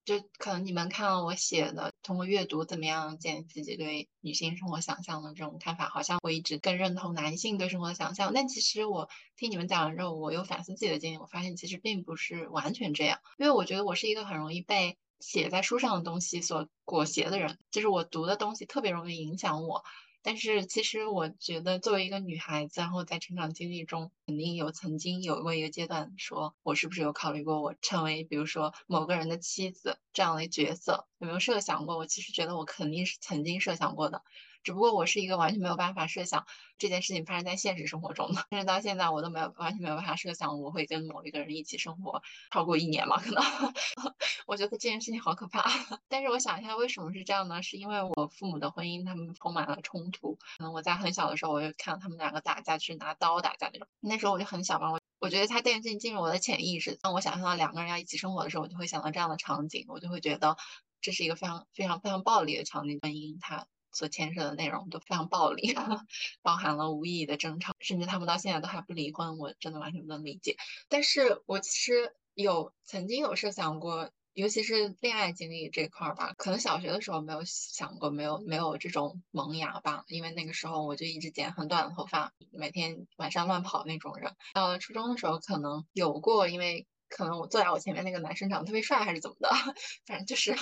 [0.05, 8.31] 就可能你们看了我写的，通过阅读怎么样建立自己对女性生活想象的这种看法，好像我一直更认同男性对生活的想象。
[8.33, 13.19] 但其实我听你们讲完之后，我又反思自己的经历，我发现其实并不是完全这样。
[13.37, 14.97] 因为我觉得我是一个很容易被。
[15.19, 19.81] 写在书上的东西所裹挟的人，就是我读的东西特别容易影响我。
[20.23, 31.97] 但是其实我觉得，作为一个女孩子，然后在成长经历中，肯定有曾经有过一个阶段，说我是不是有考虑过我成为，比如说某个人的妻子这样的角色，有没有设想过？
[31.97, 34.23] 我其实觉得我肯定是曾经设想过的。
[34.63, 36.45] 只不过我是一个完全没有办法设想
[36.77, 42.21] 这件事情发生在现实生活中的，甚至到现在我都没有完全没有办法设想我会跟某一个人一起生活
[42.51, 43.17] 超过一年嘛？
[43.17, 43.43] 可能
[44.47, 45.63] 我觉得这件事情好可怕。
[46.07, 47.61] 但是我想一下，为什么是这样呢？
[47.61, 50.35] 是因为我父母的婚姻他们充满了冲突。
[50.57, 53.87] 可能我在很小的时候我就看到他们两个打架，就是拿刀打架那种。
[53.99, 60.57] 那时候我就很小嘛，我我觉得他电视剧进入我的潜意识，当我想象到两个人要一起生活的时候，我就会想到这样的场景，我就会觉得
[61.01, 62.99] 这是一个非常非常非常暴力的场景。
[63.01, 63.67] 婚姻它。
[63.93, 65.73] 所牵涉的内容都非常暴力，
[66.41, 70.57] 包含了无意义的争吵，甚至他们到现在都还不离婚，我真的完全不能理解。
[70.89, 84.35] 但是我其实有曾经有设想过，尤其是恋爱经历这块儿吧，可能小学的时候没有想过，没有没有这种萌芽吧，因为那个时候我就一直剪很短的头发，每天晚上乱跑那种人。
[84.53, 89.49] 到了初中的时候可能有过，因为可能我坐在我前面那个男生长得特别帅还是怎么的，
[90.07, 90.55] 反正就是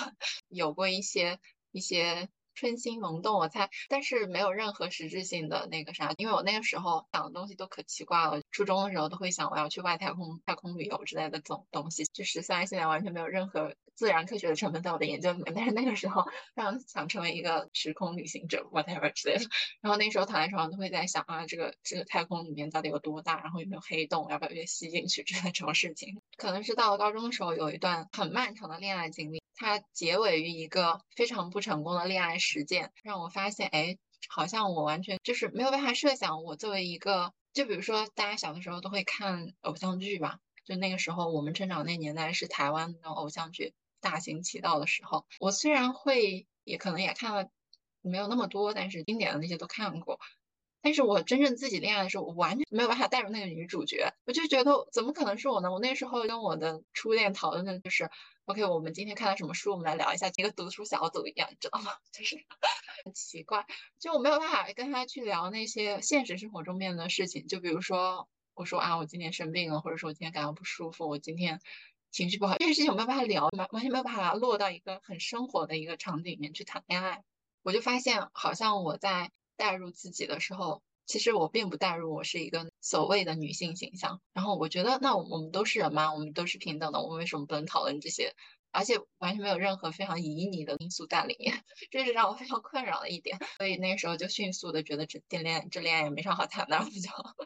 [0.48, 1.40] 有过一些
[1.70, 2.28] 一些。
[2.54, 8.40] 春心萌动，我猜，但是没有任何实质性的那个啥，因为我那个时候想的东西都可奇怪了。
[8.50, 16.22] 初中的时候都会想我要去外太空、太空旅游之类的这种东西，就是虽然现在完全没有任何自然科学的成分在我的研究里面，但是那个时候
[16.54, 19.44] 非常想成为一个时空旅行者，whatever 之类的。
[19.80, 26.20] 然后那时候躺在床上都会在想啊，这个这个太空里面到底有多大，然后有没有黑洞，要不要被吸进去之类的这种事情。
[26.36, 29.41] 可能是到了高中的时候有一段很漫长的恋爱经历。
[29.54, 47.48] 它结尾于一个非常不成功的恋爱实践，让我发现，哎，好像我完全就是没有办法设想，我作为一个，就比如说大家小的时候都会看偶像剧吧，就那个时候我们成长那年代是台湾的偶像剧大行其道的时候，我虽然会也可能也看了
[48.00, 50.18] 没有那么多，但是经典的那些都看过。
[50.84, 55.70] 但是我真正自己恋爱的时候，我完全没有办法带入那个女主角，我就觉得怎么可能是我呢？
[55.70, 58.10] 我那时候跟我的初恋讨论的就是
[58.46, 61.92] ，OK，我们今天看了什么书，我们来聊一下，一个读书小组一样，你知道吗？
[62.12, 62.36] 就是
[63.04, 63.66] 很奇怪，
[63.98, 71.60] 就我没有办法跟他去聊那些现实生活中面的事情，就比如说我说啊，我今天生病了，或者说我今天感到不舒服，我今天
[72.10, 77.22] 情绪不好，这些事情我没有办法聊，完完全没有办法落到一个很生活的一个场景里面去谈恋爱，
[77.62, 79.30] 我就发现好像我在。
[79.54, 84.20] 带入自己的时候，其实我并不代入我是一个所谓的女性形象。
[84.32, 88.34] 然后我觉得，那我们都是人嘛，我们都是平等的，我们为什么不能讨论这些？
[88.74, 93.38] 而且完全没有任何非常旖旎的因素在里面， 这是让我非常困扰的一点。
[93.58, 96.78] 所以那时候就迅速的觉得这恋爱这恋爱也没啥好谈的，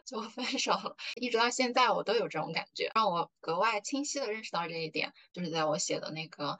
[0.05, 0.95] 就就分手了。
[1.19, 2.91] 一直到现在，我都有这种感觉。
[2.95, 6.57] 让我格外清晰的认识到这一点，就是在我写的那个。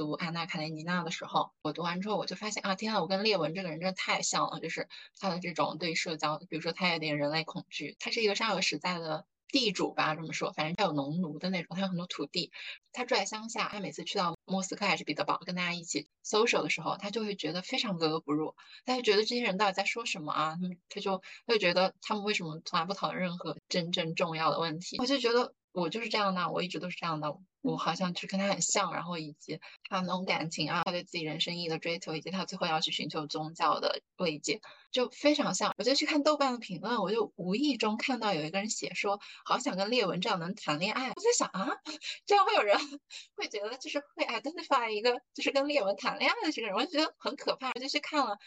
[0.00, 12.50] 读安娜·卡列尼娜的时候，我读完之后我就发现啊，天呐，我跟列文这个人真的太像了，就是他的这种对社交，比如说他有点人类恐惧，他是一个上有实在的地主吧，这么说，反正他有农奴的那种，他有很多土地，
[12.94, 18.54] 他住在乡下，他每次去到莫斯科还是彼得堡跟大家一起 social 的时候，他就会觉得非常格格不入，
[18.86, 20.54] 他就觉得这些人到底在说什么啊？
[20.54, 24.96] 他们他就他就觉得他们为什么从来不讨论任何真正重要的问题？
[24.98, 25.52] 我就觉得。
[25.72, 27.36] 我就是这样的，我一直都是这样的。
[27.62, 35.74] 我好像就跟他很像，然后以及他那种感情啊，他对自己人生意义的追求，以及他最后要去寻求宗教的慰藉，就非常像。
[35.76, 41.08] 我就去看豆瓣的评论，我就无意中看到有一个人写说，好想跟列文这样能谈恋爱。
[41.10, 41.76] 我在想啊，
[42.24, 42.78] 这样会有人
[43.36, 47.72] 会觉得就是会 identify 一个就是跟列文谈恋爱的这个人，我就觉得很可怕。
[47.74, 48.38] 我就去看了。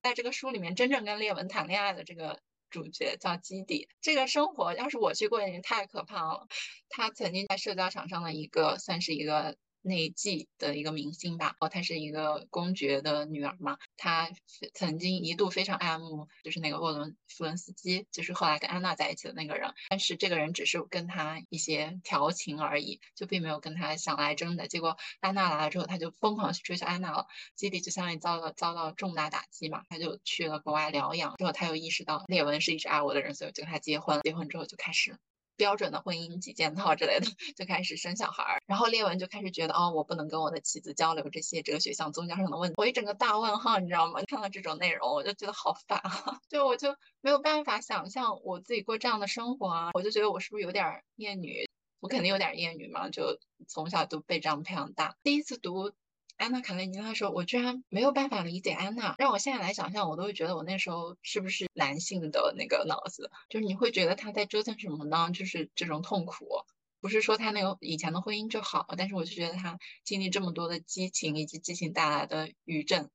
[0.00, 2.40] 在这个书里面真正跟列文谈恋爱的这个
[2.70, 3.88] 主角叫基底。
[4.00, 6.46] 这个生活要是我去过，已经太可怕了。
[6.88, 9.56] 他曾经在社交场上的一个，算是一个。
[9.82, 14.30] 那一季的一个明星吧，哦，她是一个公爵的女儿嘛，她
[14.74, 24.68] 曾经一度非常爱慕，就是那个沃伦弗伦斯基，就是后来跟安娜在一起的那个人，但是这个人只是跟她一些调情而已，就并没有跟她想来真的。
[24.68, 35.16] 结果安娜来了之后，他就疯狂去追求安娜了，基地就相当于遭到遭到重大打击嘛，他就去了国外疗养，之后他又意识到列文是一直爱我的人，所以就跟他结婚，结婚之后就开始。
[35.58, 44.22] 标准的婚姻几件套之类的，就开始生小孩儿，然后列文就开始觉得，哦，我不能跟我的妻子交流这些哲学像宗教上的问题，我一整个大问号，你知道吗？
[44.30, 51.68] 看到这种内容，我就觉得好烦啊， 就我就没有办法想象我自己过这样的生活啊，我就觉得我是不是有点厌女？
[52.00, 55.92] 我肯定有点厌女嘛，就从小都被这样培养大，第一次读。
[56.38, 63.28] 安娜·卡列尼娜说：“我居然没有办法理解安娜，让我现在来想象，我都会觉得我那时候是不是男性的那个脑子？
[63.48, 65.30] 就是你会觉得他在折腾什么呢？
[65.34, 66.46] 就是这种痛苦，
[67.00, 73.10] 不是说他那个以前的婚姻就好，但是我就觉得他经历这么多的激情，以及激情带来的余震，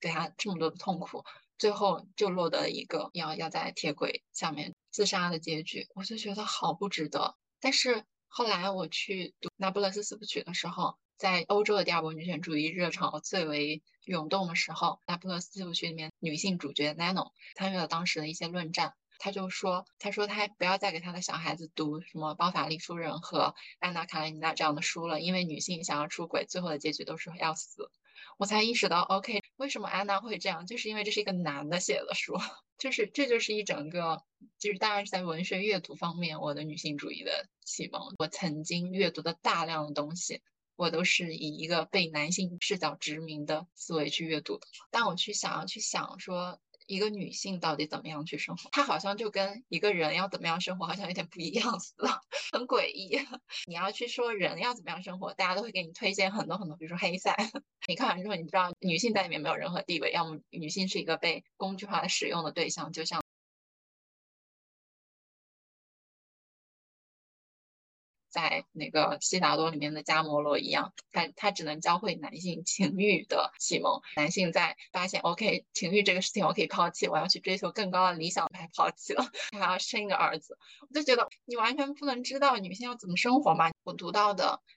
[0.00, 1.24] 给他这么多的痛苦，
[1.58, 7.34] 最后就落得一个要要在铁轨下面自杀的结局，我就觉得好不值得。
[7.58, 18.94] 但是后来我去读《那不勒斯四部曲》的时候。”在欧洲的第二波女权主义热潮最为涌动的时候，《那不勒斯四部曲》里面女性主角 Nano 参与了当时的一些论战。
[19.18, 23.40] 他就说：“他说他不要再给他的小孩子读什么《包法利夫人》和
[23.80, 27.90] 《安娜·卡列尼娜》这样的书了，因为女性想要出轨，最后的结局都是要死。”
[28.38, 30.66] 我才意识到，OK，为什么安娜会这样？
[30.66, 32.36] 就是因为这是一个男的写的书，
[32.78, 34.22] 就是这就是一整个，
[34.56, 38.14] 就是当然是在文学阅读方面，我的女性主义的启蒙。
[38.18, 40.42] 我曾经阅读的大量的东西。
[40.78, 44.66] 我都是以一个被男性视角殖民的思维去阅读的。
[44.92, 52.08] 但我去想要去想说一个女性到底怎么样去生活，她好像就跟一个人要怎么样生活好像有点不一样似的，
[52.52, 53.18] 很诡异。
[53.66, 57.34] 你要去说人要怎么样生活，大家都会给你推荐很多很多，比如说黑塞。
[57.88, 63.20] 你看完之后，你知道女性在里面没有任何地位，要么女性是一个被工具化的使用的对象，就像。
[68.28, 74.00] 在那个悉达多里面的加摩罗一样，他他只能教会男性情欲的启蒙。
[74.16, 80.58] 男性在发现 OK 情欲这个事情我可以抛弃，我要去追求更高的理想，他抛弃了，他 还要生一个儿子。
[80.80, 83.70] 我就觉得你完全不能知道女性要怎么生活嘛。
[83.84, 84.60] 我读到的《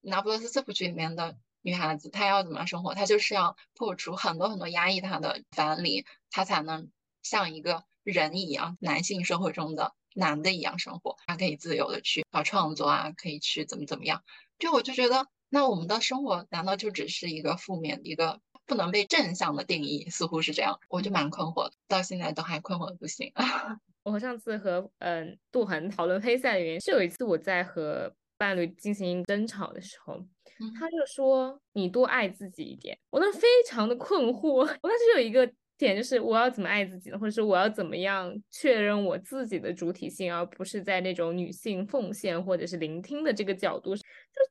[0.00, 2.94] 那不勒斯四部曲》里面的女孩子，她要怎么样生活？
[2.94, 6.90] 她就是要破除很多很多压抑她的藩篱，她才能
[7.22, 9.94] 像一个人一样，男性社会中的。
[10.14, 14.22] 男的一样生活，他可以自由的去搞创作啊，可以去怎么怎么样。
[14.58, 20.08] 就我就觉得，那我们的生活难道就只是一个负面、一个不能被正向的定义？
[20.10, 23.32] 似乎是这样，我就蛮困惑的，到现在都还困惑的不行。
[24.02, 30.18] 我上次和嗯杜恒讨论黑塞的原因，是有一次我在和伴侣进行争吵的时候，
[30.78, 32.98] 他就说你多爱自己一点。
[33.10, 35.52] 我当时非常的困惑，我当时有一个。
[35.78, 37.18] 点就是我要怎么爱自己呢？
[37.18, 44.02] 或者说我要怎么样确认我自己的主体性，而不是在那种女性奉献或者是聆听的这个角度，就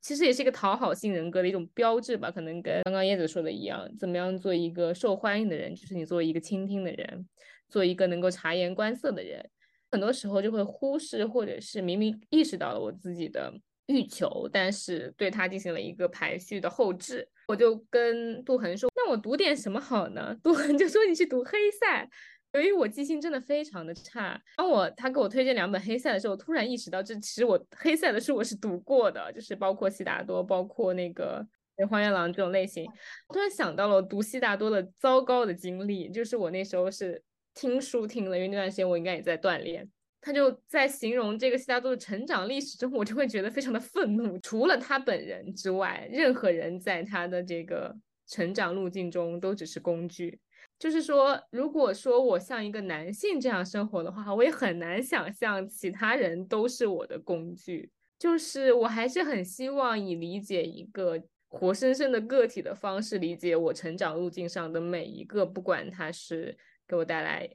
[0.01, 2.31] 其实也是一个讨好性人格的一种标志吧。
[2.31, 7.27] 可能跟刚刚叶子说的一样，怎么样做一个受欢迎的人，就是你作为一个倾听的人，
[7.67, 9.45] 做一个能够察言观色的人，
[9.91, 13.53] 很多时候就会忽视，或者是明明意识到了我自己的。
[13.87, 17.27] 欲求，但是对他进行了一个排序的后置。
[17.47, 22.09] 我就跟杜恒说：“那我读点什么好呢？” 杜恒就说：“你去读黑塞。”
[22.53, 31.45] 由于我记性真的非常的差，当我他给我推荐两本黑塞的时候，我突然意识到，这其实我黑塞的书我是读过的，就是包括悉达多，包括那个
[31.87, 32.89] 《荒原狼》这种类型。
[33.27, 37.21] 突然想到了我读悉达多的糟糕的经历，就是我那时候是
[37.53, 39.87] 听书听了，因为那段时间我应该也在锻炼。
[40.19, 44.37] 他就在形容这个悉达多的成长历史中，我就会觉得非常的愤怒。
[44.39, 47.95] 除了他本人之外，任何人在他的这个
[48.27, 50.39] 成长路径中都只是工具。
[50.79, 57.91] 就是说，如果说我像一个男性这样生活的话，我也很难想象其他人都是我的工具。
[58.19, 66.57] 就是我还是很希望以理解一个活生生的个体的方式理解我成长路径上的每一个，不管他是
[66.87, 67.49] 给我带来。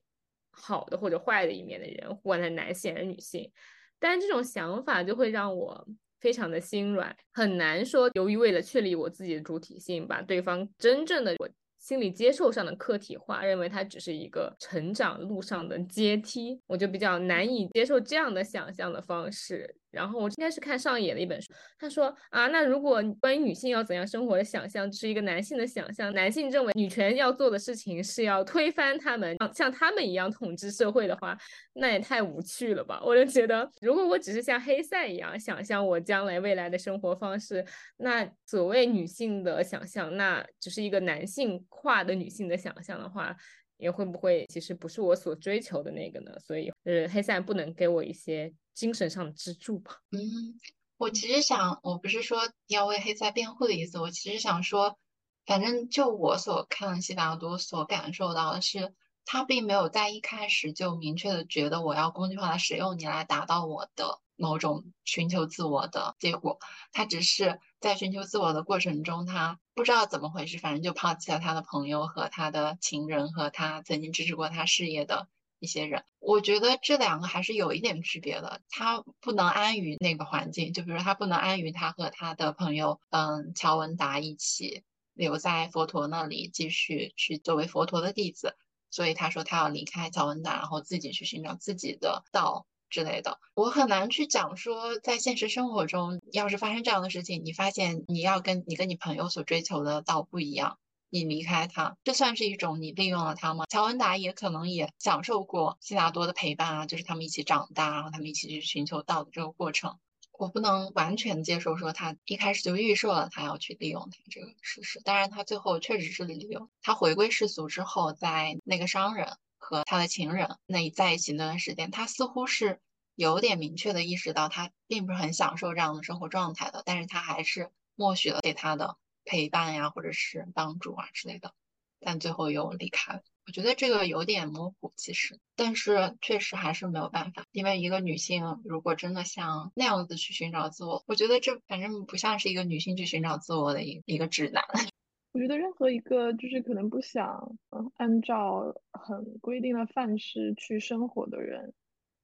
[0.53, 3.51] 好的或者坏的一面的人，不管他男性还是女性，
[3.99, 5.87] 但这种想法就会让我
[6.21, 8.11] 非常的心软，很难说。
[8.15, 11.49] 由于为了确立我自己的主体性，把对方真正的我
[11.79, 19.75] 心理接受上的客体化，认为他只是一个成长路上的阶梯，我就比较难以接受这样的想象的方式。
[19.93, 31.39] 然后我应该是看上野的一本书，他说啊，那如果关于女性要怎样生活的想象，是一个男性的想象，男性认为女权要做的事情是要推翻他们，像他们一样统治社会的话，
[31.75, 33.01] 那也太无趣了吧？
[33.05, 37.65] 我就觉得，如果我只是像黑塞一样想象我将来未来的生活方式，
[37.99, 43.37] 那所谓女性的想象，那只是一个男性化的女性的想象的话。
[43.79, 46.31] 也会不会其实不是我所追求的那个呢？
[46.39, 50.01] 所以，呃，黑塞不能给我一些精神上的支柱吧？
[50.11, 50.59] 嗯，
[50.97, 54.99] 我其实想，我不是说要为黑塞辩护的意思，我其实想说，
[55.47, 58.95] 反正就我所看悉达多所感受到的是，
[59.25, 64.21] 他并没有在一开始就明确的觉得我要工具化的使用你来达到我的。
[64.35, 66.59] 某种寻求自我的结果，
[66.91, 75.29] 他只是在寻求自我的过程中，他不知道怎么回事，反正就抛弃了他的朋友和他的情人和他曾经支持过他事业的
[75.63, 76.05] 一些人。
[76.19, 78.61] 我觉得这两个还是有一点区别的。
[78.69, 84.83] 他不能安于那个环境，就比如他不能安于他和他的朋友，嗯，乔文达一起
[85.15, 88.57] 留在佛陀那里继续去作为佛陀的弟子，
[88.91, 92.67] 所以他说他要离开乔文达，然后自己去寻找自己的道。
[92.93, 100.79] 之类的，我很难去讲说，在现实生活中，要是发生这样的事情，你发现你要跟你跟你朋友所追求的道不一样，
[101.13, 103.67] 你离开他，这算是一种你利用了他吗？
[103.69, 109.99] 乔文达也可能也享受过悉达多的陪伴啊，就是他们一起长大，然后他们一起去寻求道的这个过程。
[110.33, 119.37] 我不能完全接受说他一开始就预设了他要去利用他这个事实，当然他最后确实是利用他回归世俗之后，在那个商人。
[119.65, 122.81] 和他的情人那在一起那段时间，他似乎是
[123.15, 131.53] 有点明确的意识到他并不是很享受这样的生活状态的，但是他还是默许了给他的陪伴呀，或者是帮助啊之类的，
[132.01, 133.23] 但最后又离开了。
[133.45, 144.63] 我觉得这个有点模糊，其实，但是确实还是没有办法，因为一个女性如果真的像那样子去寻找自我，我觉得这反正不像是一个女性去寻找自我的一一个指南。
[145.33, 147.57] 我觉得任何一个就是可能不想
[147.95, 151.73] 按照很规定的范式去生活的人，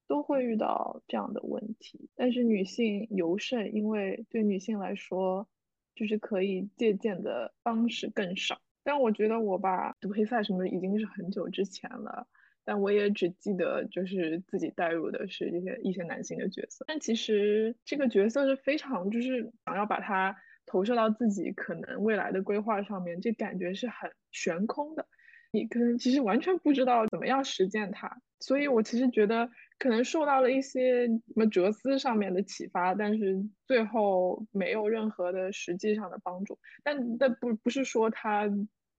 [0.06, 2.10] 都会遇到这样的问题。
[2.14, 5.48] 但是女性尤甚，因为对女性来说，
[5.98, 8.60] 就是可以借鉴的方式更少。
[8.84, 12.26] 但我觉得我吧读黑塞什么已经是很久之前了，
[12.64, 16.84] 但我也只记得就是自己带入的是这些一些男性的角色。
[16.86, 20.36] 但其实这个角色是非常就是想要把它。
[20.70, 25.06] 投射到自己可能未来的规划上面，这感觉是很悬空的。
[25.50, 29.48] 你可能其实完全不知道怎么样实践它，所以我其实觉得
[29.78, 36.58] 可能受到了一些什么哲思上面的启发，但是最后没有任何的实际上的帮助。
[36.82, 38.50] 但但不不是说它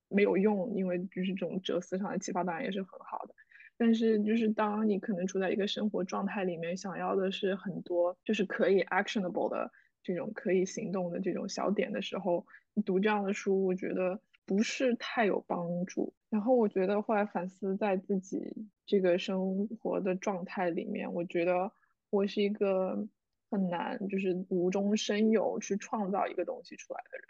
[0.10, 3.36] 没有用，因为就是这种哲思上的启发当然也是很好的。
[3.78, 9.72] 但是就是当你可能处在一个生活状态里面，想要的是很多就是可以 actionable 的。
[10.02, 12.46] 这种可以行动的这种小点的时候，
[12.86, 14.20] 读这样的书，我觉得
[14.50, 16.12] 不是太有帮助。
[16.32, 21.72] 然后我觉得后来反思在自己这个生活的状态里面，我觉得
[22.10, 23.08] 我是一个
[23.52, 27.28] 很难就是无中生有去创造一个东西出来的人，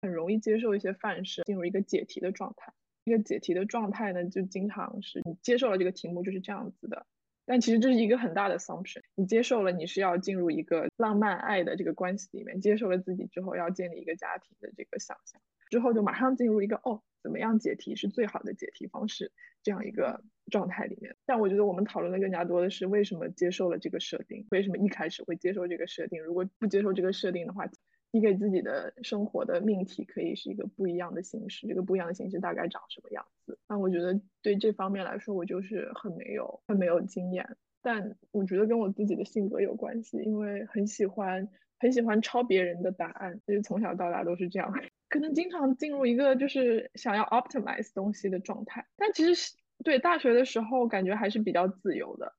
[0.00, 2.72] 很容易接受一些范式，进入一个解题的状态。
[3.04, 7.04] 一个解题的状态呢，就经常是你接受了这个题目就是这样子的。
[7.44, 15.42] 但其实这是一个很大的 assumption，你接受了你是要进入一个浪漫爱的这个关系里面，接受了自己之后要建立一个家庭的这个想象，
[15.72, 21.16] 之后就马上进入一个哦，怎么样解题是最好的解题方式这样一个状态里面。
[21.24, 27.66] 但我觉得我们讨论的更加多的是为什么接受了这个设定，为什么一开始会接受这个设定，如果不接受这个设定的话。
[28.14, 33.58] 你给自己的生活的命题可以是一个不一样的形式，这个不一样的形式大概长什么样子？
[33.66, 37.56] 那我觉得对这方面来说，我就是很没有很没有经验。
[37.80, 41.48] 但我觉得跟我自己的性格有关系，因为很喜欢
[41.78, 44.70] 很喜欢抄别人的答案，就是从小到大都是这样，
[45.12, 48.86] 可能经常进入一个就是想要 optimize 东西的状态。
[48.96, 49.54] 但其实
[49.84, 52.34] 对大学的时候感觉还是比较自由的，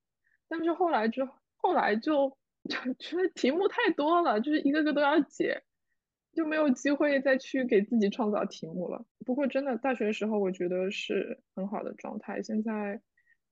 [0.49, 2.37] 但是后来之后来就。
[2.65, 5.63] 就觉得题目太多了，就是一个个都要解，
[6.31, 9.05] 就没有机会再去给自己创造题目了。
[9.25, 12.41] 不过真的大学的时候，我觉得是很好的状态。
[12.41, 13.01] 现在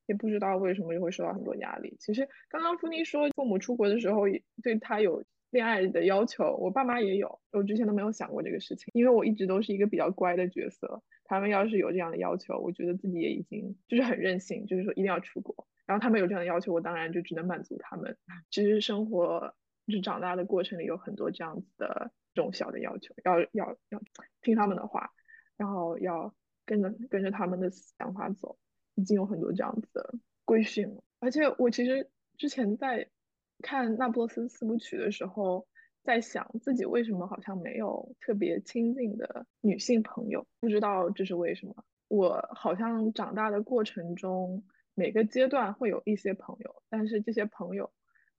[0.06, 1.98] 也不知道为什么就会受到很多压力。
[2.00, 4.22] 其实刚刚福妮说父母出国的时候
[4.64, 5.22] 对他有
[5.52, 11.04] 恋爱的要求，我爸妈也有，我之前都没有想过这个事情，因为我一直都是一个比较乖的角色。
[11.26, 15.68] 他们要是有这样的要求，我觉得自己也已经就是很任性，就是说一定要出国。
[15.86, 18.18] 然后他们有这样的要求，我当然就只能满足他们。
[18.50, 19.56] 其实生活
[19.88, 24.02] 就是长大的过程里有很多这样子的这种小的要求，要要要
[24.42, 25.12] 听他们的话，
[25.58, 26.34] 然后要
[26.66, 28.58] 跟着跟着他们的想法走，
[28.96, 31.04] 已经有很多这样子的规训了。
[31.20, 33.08] 而且我其实之前在
[33.62, 35.66] 看《那不勒斯四部曲》的时候，
[36.04, 41.76] 在想自己为什么好像没有特别亲近的女性朋友，不知道这是为什么。
[42.08, 44.64] 我好像长大的过程中，
[44.96, 47.90] 每个阶段会有一些朋友，但是这些朋友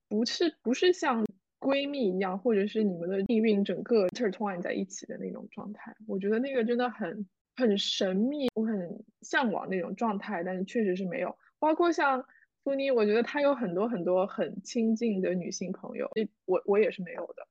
[0.09, 1.25] 不是不是像
[1.59, 5.95] 闺蜜一样，或者是你们的命运整个 intertwine 在一起的那种状态。
[6.07, 11.35] 我觉得那个真的很很神秘，我很向往那种状态，但是确实是没有。
[11.59, 12.27] 包括像
[12.65, 16.11] 苏妮，我觉得她有很多很多很亲近的女性朋友，
[16.45, 17.47] 我我也是没有的。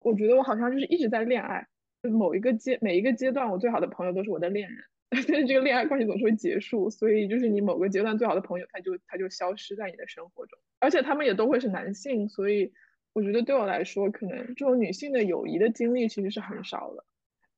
[0.00, 1.66] 我觉得我好像就是一直在恋爱，
[2.02, 4.78] 某一个阶每一个阶段，我最好的朋友都是我的恋人。
[5.10, 12.72] 但是这个恋爱关系总是会结束，所以就是你某个阶段最好的朋友，他就他就消失在你的生活中，而且他们也都会是男性，所以
[13.12, 17.04] 我觉得对我来说，可能这种女性的友谊的经历其实是很少的。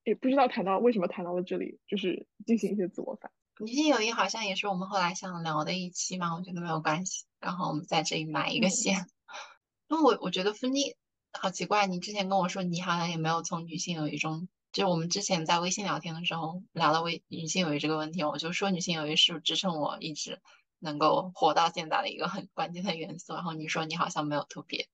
[0.05, 3.31] 也不知道谈到为什么谈到了这里，就是进行一些自我反。
[3.59, 7.25] 女性友谊好像也是我们后来想聊的一期嘛，我觉得没有关系。
[7.41, 9.07] 然后我们在这里埋一个线。
[9.89, 10.95] 因为我我觉得芬妮
[11.33, 14.49] 好奇怪，你之前跟我说你好像也没有从女性友谊中。
[14.73, 20.43] 就我们之前在微信聊天的时候聊到微女性友谊这个问题，我就说女性友谊是支撑我一直
[20.79, 23.33] 能够活到现在的一个很关键的元素。
[23.33, 24.87] 然后你说你好像没有特别，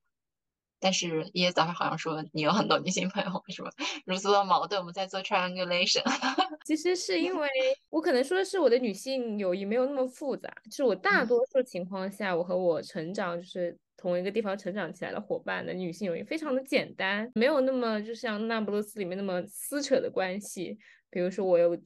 [0.82, 3.70] 但是椰子好像说你有很多女性朋友，什么？
[4.04, 6.02] 如此的矛盾，我们在做 triangulation。
[6.66, 7.48] 其实是因为
[7.88, 13.78] 我可能说的是我的女性友谊没有那么复杂，就是我大多数情况下，我和我成长就是。
[13.94, 20.76] 同一个地方成长起来的伙伴的女性友谊非常的简单，没有那么就像那不勒斯里面那么撕扯的关系。
[21.08, 21.76] 比如说，我又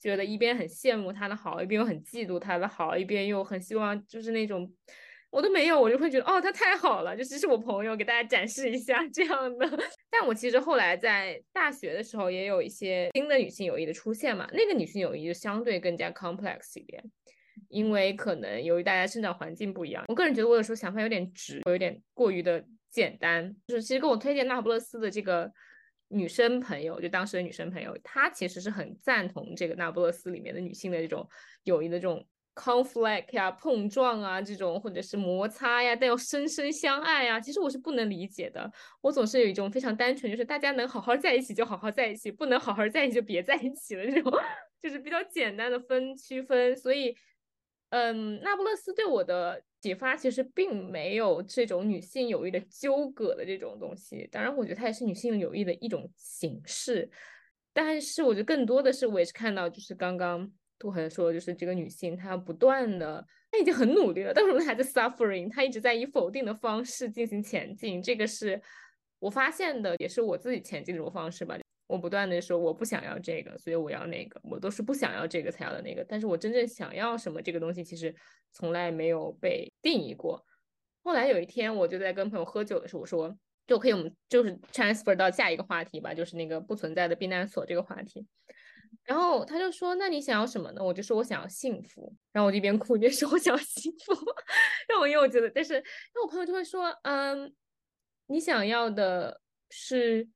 [0.00, 4.68] 觉得一边很羡慕他的好，一边又很嫉妒他的好，一边又很希望就是那种
[5.30, 9.66] 我都没有，我就会觉得哦，他太好了，就只是我朋友给大家展示一下这样的。
[10.10, 17.02] 但我其实后来在大学的时候也有一些新的女性友谊的出现嘛，那个女性友谊就相对更加 complex 一点。
[17.68, 23.54] 因为可能由于大家生长环境不一样，我个人觉得我有时候想法有点直，我有点过于的简单。
[23.68, 25.48] 就是其实跟我推荐那不勒斯的这个
[26.08, 31.28] 女生朋友，就当时的女生朋友，她其实是很赞同这个那不勒斯里面的女性的这种
[31.62, 32.26] 友谊的这种
[32.60, 37.40] conflict 呀、碰撞啊这种，或者是摩擦呀，但又深深相爱啊。
[37.40, 38.70] 其实我是不能理解的。
[39.00, 44.30] 我总是有一种非常单纯，就是大家能好好在一起就好好在一起，不能好好在一起就别在一起了这种，
[44.82, 46.76] 就是比较简单的分区分。
[46.76, 47.16] 所以。
[47.92, 54.28] 嗯，那不勒斯对我的启发其实并没有这种女性友谊的纠葛的这种东西。
[54.30, 57.10] 当然，我觉得它也是女性友谊的一种形式。
[57.72, 60.48] 但是，我觉得更多的是，我也是看到，就是刚刚
[60.80, 68.02] 杜恒说，就是这个女性她要不断的，她已经很努力了，但是她还在 suffering，她一直在以否定的方式进行前进。
[68.02, 68.60] 这个是
[69.18, 71.56] 我发现的，也是我自己前进的一种方式吧。
[71.86, 76.04] 我不断的说我不想要这个，所以我要那个，我都是不想要这个才要的那个。
[76.08, 78.14] 但是我真正想要什么这个东西，其实
[78.52, 80.42] 从来没有被定义过。
[81.02, 88.24] 后来有一天，我就在跟朋友喝酒的时候，我说就可以我们就是 transfer 到下一个话题吧，就是那个不存在的避难所这个话题。
[89.04, 90.82] 然后他就说，那你想要什么呢？
[90.82, 92.14] 我就说我想要幸福。
[92.32, 94.14] 然后我一边哭一边说我想要幸福。
[94.88, 95.82] 让我因为我觉得，但是
[96.14, 97.54] 那我朋友就会说，嗯，
[98.26, 100.28] 你想要的是。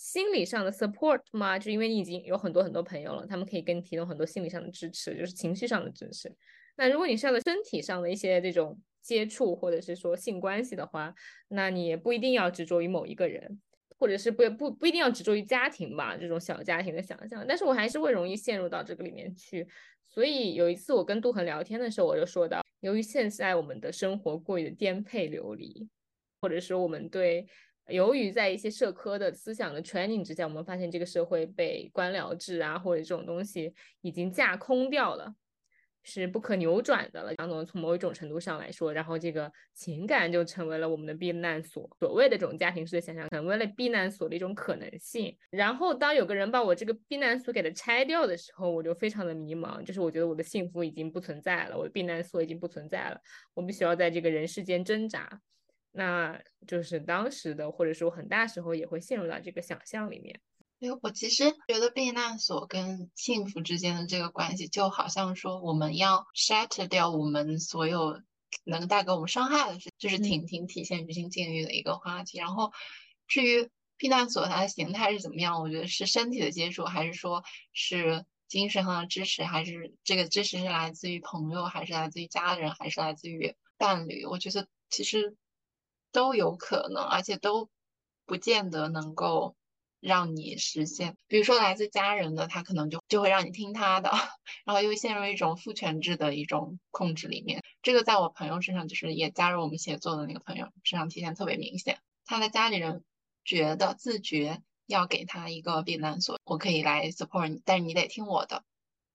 [0.00, 1.58] 心理上的 support 吗？
[1.58, 6.32] 就因为你已经有很多很多朋友了，他们可以给你提供很多心理上的支持，就是情绪上的支持。
[6.76, 11.12] 那如果你是要的身体上的一些这种接触，或者是说性关系的话，
[11.48, 13.60] 那你也不一定要执着于某一个人，
[13.98, 17.44] 或者是不不不一定要执着于家庭吧，这种小家庭的想象。
[17.46, 19.66] 但是我还是会容易陷入到这个里面去。
[20.06, 25.88] 所以有一次我跟杜恒聊天的时候，我就说到，由于现在我们的生活过于的颠沛流离，
[26.40, 27.46] 或者是我们对。
[27.90, 33.72] 由于在一些社科的思想的 training 之下，我们发现这个社会被官僚制啊，或者这种东西
[34.02, 35.34] 已经架空掉了，
[36.08, 37.32] 是不可扭转的了。
[37.36, 41.88] 然后从某一种程度上来说，然后这个情感就成为了我们的避难所。
[42.00, 45.36] 所谓的这种家庭式的想象，成为了避难所的一种可能性。
[45.50, 53.20] 然后当有个人把我这个避难所给它拆掉的时候，我就非常的迷茫，就是我觉得我的幸福已经不存在了，我的避难所已经不存在了，
[53.52, 55.40] 我必须要在这个人世间挣扎。
[55.92, 60.38] 那就是当时的，或者说很大时候也会陷入到这个想象里面。
[60.78, 68.20] 因为我其实觉得避难所跟幸福之间的这个关系，就好像说我们要 shatter 掉我们所有
[68.64, 72.38] 能带给我们伤害的事，就是挺挺体现女性境遇的一个话题。
[72.38, 72.72] 然后
[73.26, 84.24] 至于避难所它的形态是怎么样，我觉得是身体的接触，还是说是精神上的支持，还是这个支持是来自于朋友，还是来自于家人，还是来自于伴侣？
[84.24, 85.36] 我觉得其实。
[86.10, 87.68] 都有可能，而且都
[88.24, 89.54] 不见得能够
[90.00, 94.10] 让你实现比如说来自家人的，他可能就就会让你听他的，
[94.64, 97.62] 然后又陷入一种父权制的一种控制里面。
[97.82, 101.98] 这个在我朋友身上，就是也加入我们写作的那个朋友身上体现特别明显。
[102.24, 103.04] 他的家里人
[103.44, 108.64] 觉得自觉要给他一个避难所，我可以来 support 你，但是你得听我的。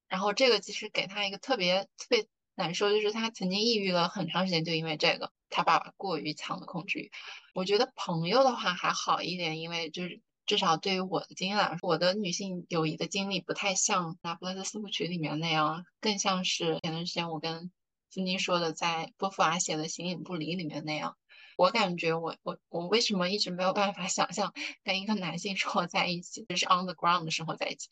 [0.08, 2.26] 然后这个其实给他一个特别特别
[2.56, 7.12] 难受，就是他曾经抑郁了很长时间，就因为这个他爸爸过于强的控制欲。
[7.54, 17.72] 我觉得朋友的话还好一点，因为就是至少对于我的经验来说，我的女性友谊的经历不太像《那不勒斯四部曲》里面那样，更像是前段时间我跟
[18.10, 21.16] 晶晶说的，在波伏娃写的《形影不离》里面那样。
[21.56, 27.90] 我感觉我我我为什么一直没有办法想象跟一个男性生活在一起，就是 on the ground 生活在一起？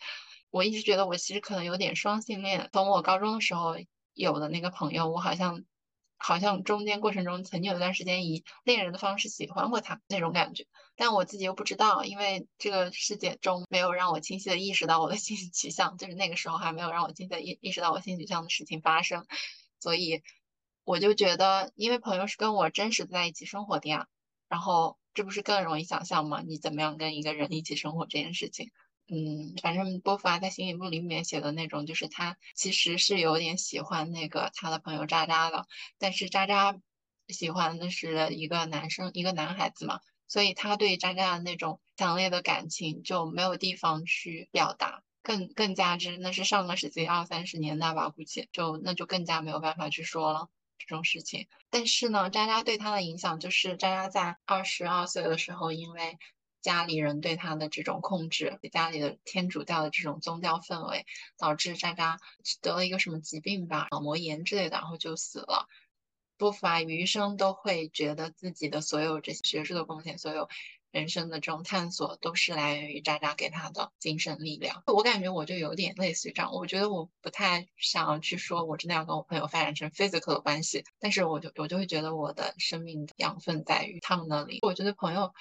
[0.49, 2.69] 我一直觉得我其实可能有点双性恋。
[2.73, 3.75] 从我高中的时候
[4.13, 5.63] 有的那个朋友，我好像
[6.23, 19.25] 好像中间过程中曾经有一段时间以恋人的方式喜欢过他那种感觉，但我自己又不知道，因为这个世界中没有让我清晰的意识到我的性取向，就是那个时候还没有让我清晰的意意识到我性取向的事情发生，
[19.79, 20.21] 所以
[20.83, 24.05] 我就觉得，因为朋友是跟我真实在一起生活的呀，
[24.47, 26.43] 然后这不是更容易想象吗？
[26.45, 28.69] 你怎么样跟一个人一起生活这件事情？
[29.13, 35.67] 嗯，反正波伏娃在《形影不离》里面写的那种，就是他其实是有点喜欢那个他的朋友渣渣的，
[35.99, 36.79] 但是渣渣
[37.27, 39.99] 喜欢的是一个男生，一个男孩子嘛，
[40.29, 50.47] 所以他对渣渣的那种强烈的感情就没有地方去表达，更更加之那是上个世纪二三十年代吧，估计就那就更加没有办法去说了
[50.77, 51.47] 这种事情。
[51.69, 56.17] 但是呢，渣渣对他的影响就是渣渣在二十二岁的时候，因为
[56.61, 61.05] 家里人对他的这种控制，家里的天主教的这种宗教氛围，
[61.37, 62.19] 导致渣渣
[62.61, 65.67] 得了一个什么疾病吧，脑膜炎之类的，然后就死了。
[66.37, 70.49] 波伏娃余生都会觉得自己的所有这些学术的贡献，所有
[70.89, 74.81] 人生的这种探索，都是来源于渣渣给他的精神力量。
[74.87, 84.59] 我感觉我就有点类似于这样，我觉得我不太想要去说我真的要跟我朋友发展成 physical 的关系，但是我就我就会觉得我的生命养分在于他们那里。
[84.63, 85.33] 我觉得朋友。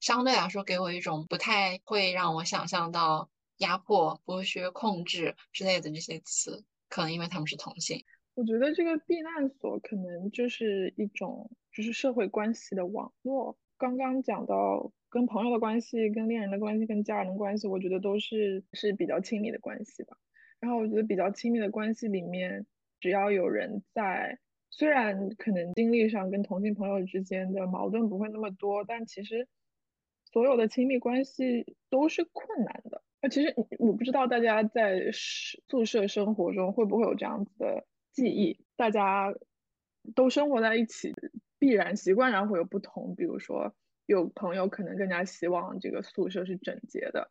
[0.00, 8.02] 相对来说，给我一种不太会让我想象到压迫、剥削、控制之类的这些词，可能因为他们是同性。
[8.34, 13.58] 我觉得这个避难所可能就是一种，就是社会关系的网络。
[13.76, 20.16] 刚刚讲到跟朋友的关系、跟恋人的关系、跟家人的关系，我觉得都是是比较亲密的关系吧。
[20.60, 22.64] 然后我觉得比较亲密的关系里面，
[23.00, 24.38] 只要有人在，
[24.70, 29.46] 虽然可能经历上跟同性朋友之间的矛盾不会那么多，但其实。
[30.32, 33.02] 所有的亲密关系都是困难的。
[33.22, 38.64] 那其实我不知道大家在宿舍生活中会不会有这样子的记忆。
[38.76, 39.34] 大家
[40.14, 41.12] 都生活在一起，
[41.58, 43.14] 必然习惯上会有不同。
[43.14, 43.74] 比如说，
[44.06, 47.30] 有朋友可能更加希望这个宿舍是整洁的，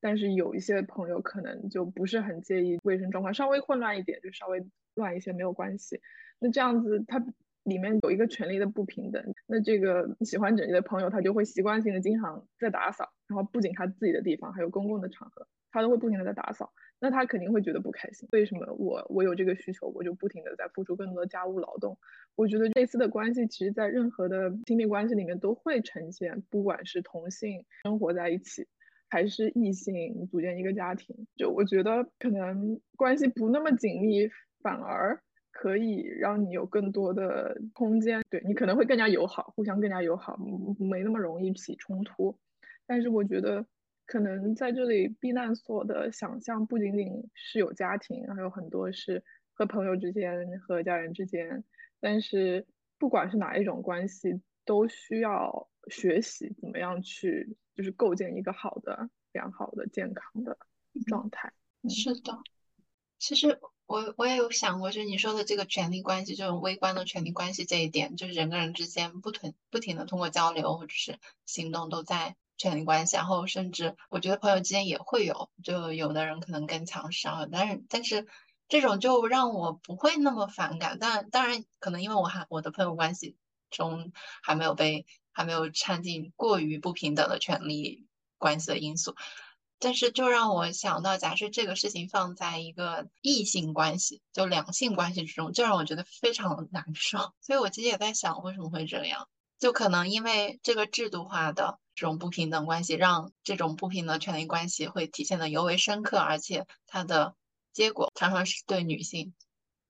[0.00, 6.00] 但是有一些朋友可能就不是很介意卫生状况稍微混乱一点，就稍微乱一些没有关系。
[6.38, 7.24] 那这样子他。
[7.64, 18.28] 里面有一个权利的不平等，那这个喜欢整洁的朋友，他就会习惯性的经常在打扫，然后不仅他自己的地方，还有公共的场合，他都会不停的在打扫，那他肯定会觉得不开心。
[18.32, 21.98] 为什么我我有这个需求，我就不停的在付出更多的家务劳动？
[22.36, 28.66] 我觉得类似的关系，其实在任何的亲密关系里面都会呈现，不管是同性生活在一起，
[29.10, 34.30] 还是异性组建一个家庭，就我觉得可能关系不那么紧密，
[34.62, 35.20] 反而。
[35.60, 40.38] 可以让你有更多的空间，对你可能会更加友好，互相更加友好，
[40.78, 42.38] 没那么容易起冲突。
[42.86, 43.66] 但是我觉得，
[44.06, 51.64] 可能在这里避难所的想象不仅仅是有家庭，还有很多是和朋友之间、和家人之间。
[51.98, 52.64] 但是
[52.96, 60.56] 不管是哪一种关系，都需要学习怎么样去，就是构建一个好的、良好的、健康的
[61.08, 61.52] 状态。
[61.88, 62.38] 是的，
[63.18, 63.58] 其实。
[63.88, 78.26] 我我也有想过，就是你说的这个权力关系，这种微观的权力关系这一点，就是人跟人之间不停不停的通过交流或者是行动都在权力关系，然后甚至我觉得朋友之间也会有，就有的人可能更强势，但是但是
[78.68, 83.36] 这种就让我不会那么反感，但当然可能因为我还我的朋友关系
[83.70, 84.12] 中
[84.42, 89.14] 还没有被还没有掺进过于不平等的权利关系的因素。
[89.78, 97.32] 但是就让我想到，假设这个事情放在一个异性关系，就两性关系之中，就让我觉得非常难受。
[97.40, 99.28] 所以我其实也在想，为什么会这样？
[99.58, 107.34] 就可能因为这个制度化的这种不平等关系，让这种不平等权利关系会体现的尤为深刻，而且它的
[107.72, 109.34] 结果常常是对女性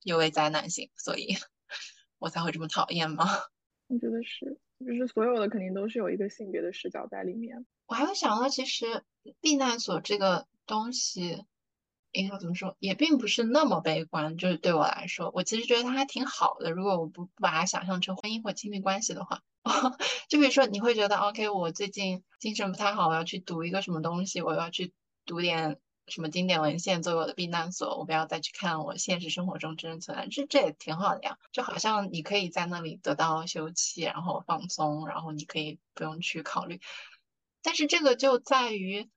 [0.03, 1.36] 尤为灾难性，所以
[2.18, 3.26] 我才会这么讨厌吗？
[3.89, 4.59] 我觉得是。
[4.80, 7.66] 就是所有的肯定都是有一个性别的视角在里面。
[7.89, 9.03] 我还会想到，其实
[9.41, 11.45] 避难所这个东西，
[12.12, 14.36] 应该怎么说，也并不是那么悲观。
[14.36, 16.70] 就是对我来说，我其实觉得它还挺好的。
[16.70, 19.43] 如果我不不把它想象成婚姻或亲密关系的话，
[20.28, 24.93] 就比如说你会觉得，OK，我最近精神不太好，我要去读一个什么东西，我要去
[25.24, 25.80] 读点。
[26.11, 31.36] 什么经典文献作为我的避难所，我不要再去看我现实生活中真正存在，这这也挺好的呀。
[31.53, 36.80] 就好像你可以在那里得到休憩，然后放松，然后你可以不用去考虑。
[37.69, 39.11] 但是这个就在于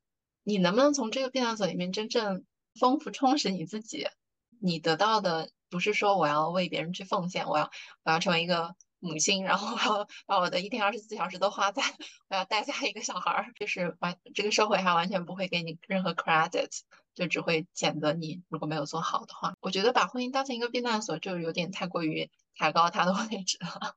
[0.43, 2.43] 你能不能从这个避难所里面真正
[2.77, 4.09] 丰富充实你自己。
[4.59, 7.71] 你得到的不是说我要为别人去奉献，我要
[8.03, 8.75] 我要成为一个。
[9.03, 11.81] 母亲，然后我要把我的一天二十四小时都花在
[12.29, 16.69] 我要带下一个小孩儿，就是完这个社会还完全不会给你任何 credit，
[17.15, 19.55] 就只会谴责你如果没有做好的话。
[19.59, 23.95] 我觉得把婚姻当成一个避难所，就有点太过于抬高它的 位置了，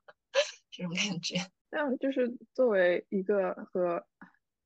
[0.71, 1.51] 这种感觉。
[1.69, 4.07] 但就是作为一个和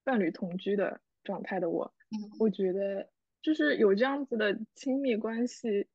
[0.10, 1.94] 伴侣同居的状态的我，
[2.40, 3.08] 我觉得
[3.44, 5.88] 就是有这样子的亲密关系。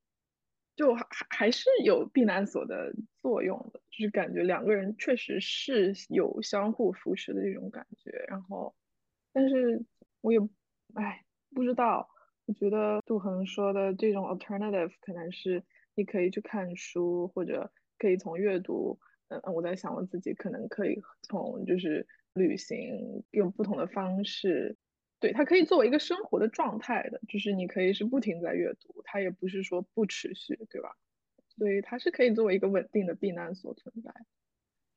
[0.76, 2.92] 就还还是有避难所的
[3.22, 8.10] 作用的，就是感觉两个人确实是有相互扶持的这种感觉。
[8.26, 8.74] 然后，
[9.32, 9.84] 但是
[10.20, 10.40] 我也，
[10.94, 12.08] 哎，不知道。
[12.46, 15.62] 我觉得杜恒说的这种 alternative 可能是
[15.94, 18.98] 你可以去看书，或者可以从阅读。
[19.28, 22.04] 嗯，我在想我自己可能可以从就是
[22.34, 24.76] 旅行，用不同的方式。
[25.20, 30.94] 对，它可以作为一个生活的状态的，就是你可以是不停在阅读，它也不是说不持续，对吧？
[31.56, 34.12] 所以它是可以作为一个稳定的避难所存在。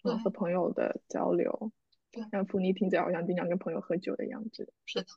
[0.04, 1.72] 对，和朋友的交流。
[2.12, 4.74] 对，让福妮听起来好像经常跟朋友喝酒的样子。
[4.86, 5.08] 是的，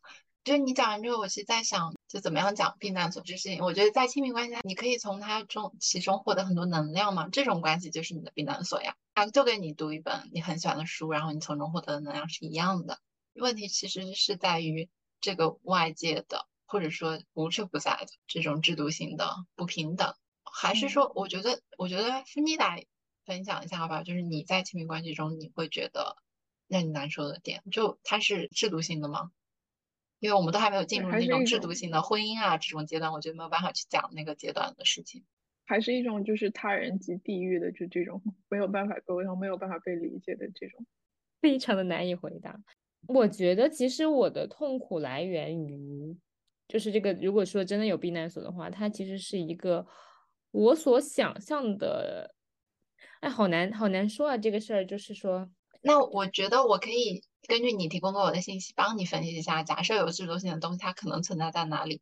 [0.44, 3.62] 就你讲完之后，我其实在想，就怎么样讲避难所这事情。
[3.62, 8.94] 我觉得在亲密关系下，你可以从它中其中获得很多能量嘛，这种关系就是你的避难所呀。
[9.14, 12.98] 啊，就跟你读一本你很喜欢的书，然后你从中获得的能量是一样的。
[13.34, 14.88] 问题其实是在于。
[15.22, 22.86] 这个外界的，或者说无处不在的这种制度性的不平等，还是说，我觉得，我觉得芬妮来
[23.26, 26.16] 分享一下吧，就是你在亲密关系中，你会觉得
[26.68, 29.30] 让你难受的点，就它是制度性的吗？
[30.20, 35.24] 因为我们都还没有进入那种制度性的婚姻啊这种阶段，我觉得没有办法去讲那个阶段的事情。
[35.64, 40.86] 还是一种就是他人及地狱的，就这种没有办法沟通、没有办法被理解的这种，
[41.40, 42.60] 非常的难以回答。
[43.08, 46.16] 我觉得其实我的痛苦来源于，
[46.68, 47.12] 就是这个。
[47.14, 49.86] 如果说真的有避难所的话，它其实是一个
[50.50, 52.34] 我所想象的。
[53.20, 54.38] 哎，好难，好难说啊！
[54.38, 55.50] 这个事儿就是说，
[55.82, 59.62] 那我觉得我可以根据你提供给我的信息，帮你分析一下。
[59.62, 62.00] 假设有制度性的东西，它可能存在在哪里？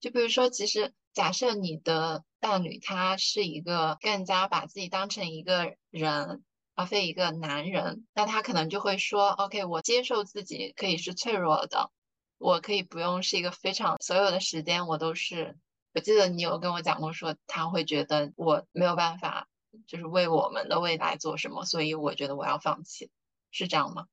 [0.00, 6.42] 就比如说，其实假设你的伴侣他是一个更加把自己当成一个人。
[6.78, 11.90] 而非一个男人，那他可能就会说：“OK，我接受自己可以是脆弱的，
[12.36, 15.56] 我可以不用是一个非常所有的时间我都是。”
[15.94, 19.48] 我记得你有跟我讲过，说他会觉得我没有办法，
[19.86, 23.10] 就是为我们的未来做什么，所以我觉得我要放弃，
[23.50, 24.04] 是这样吗？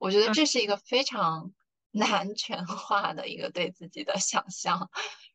[0.00, 1.52] 我觉得这是一个非常
[1.92, 4.90] 男权化的一个对自己的想象。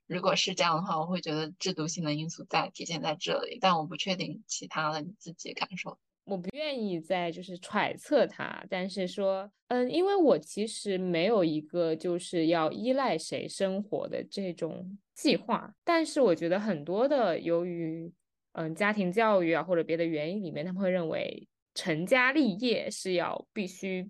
[0.08, 5.98] 如果是这样的话，我会觉得制度性的因素在体现在这里，但我不确定其他的你自己感受。
[6.26, 18.12] 我不愿意再就是揣测他，但是说，嗯，因为我其实没有一个就是要依赖谁生活的这种计划，但是我觉得很多的由于，
[18.54, 24.10] 嗯，家庭教育啊或者别的原因里面，他们会认为成家立业是要必须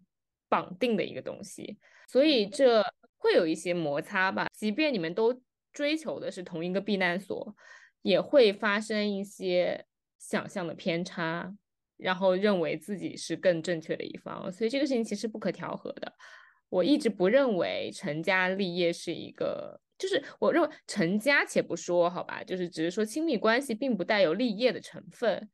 [0.56, 1.78] 绑定的一个东西，
[2.08, 2.82] 所以这
[3.18, 4.48] 会有一些摩擦吧。
[4.54, 5.42] 即便你们都
[5.74, 7.54] 追求的是同一个避难所，
[8.04, 9.86] 也会发生一些
[10.18, 11.54] 想象的偏差。
[11.98, 16.14] 然后认为自己是更正确的一方，所以这个事情其实不可调和的。
[16.68, 25.50] 我一直不认为成家立业是一个，就是我认为成家且不说，好吧，就是只是说亲密关系并不带有立业的成分，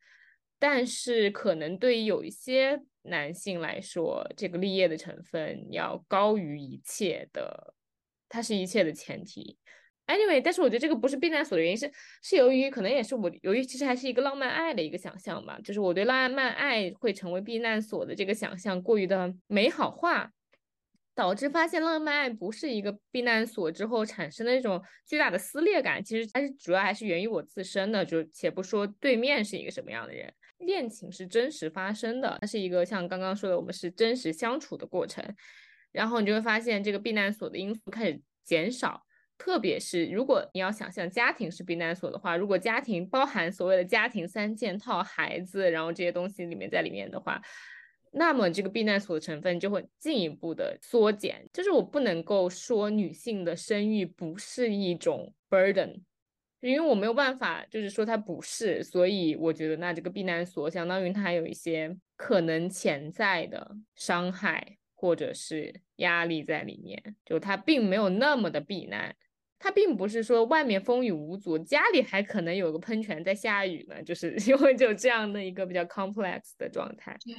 [0.58, 7.74] 但是可能对于有一些男性来说，这个立业的成分要高于一切的，
[8.30, 9.58] 它是一切的前提。
[10.08, 11.90] Anyway，但是我觉得这个不是避难所的原因，是
[12.22, 20.32] 是由于可能也是我由于其实还是一个浪漫爱的一个想象吧，就是我对浪漫爱会成为避难所的这个想象过于的美好化，
[21.16, 30.34] 导致发现浪漫爱不是一个避难所之后产生的那种巨大的撕裂感，其实它是主要还是源于我自身的，就且不说对面是一个什么样的人，
[30.66, 35.24] 恋情是真实发生的，它是一个像刚刚说的我们是真实相处的过程，
[35.92, 39.04] 然后你就会发现这个避难所的因素开始减少。
[39.38, 47.42] 特别是如果你要想象家庭是避难所的话，如果家庭包含所谓的家庭三件套、孩子，然后这些东西里面在里面的话，
[48.12, 51.50] 那么这个避难所的成分就会进一步的缩减。
[51.52, 56.02] 就是我不能够说女性的生育不是一种 burden，
[56.62, 69.16] 因为我没有办法就是说它不是，所以我觉得那这个避难所相当于它有一些可能潜在的伤害或者是压力在里面，就它并没有那么的避难。
[69.64, 77.16] 它并不是说外面风雨无阻，家里还可能有个喷泉在下雨呢，就是 因为就这样的一个比较 complex 的状态。
[77.24, 77.36] 对，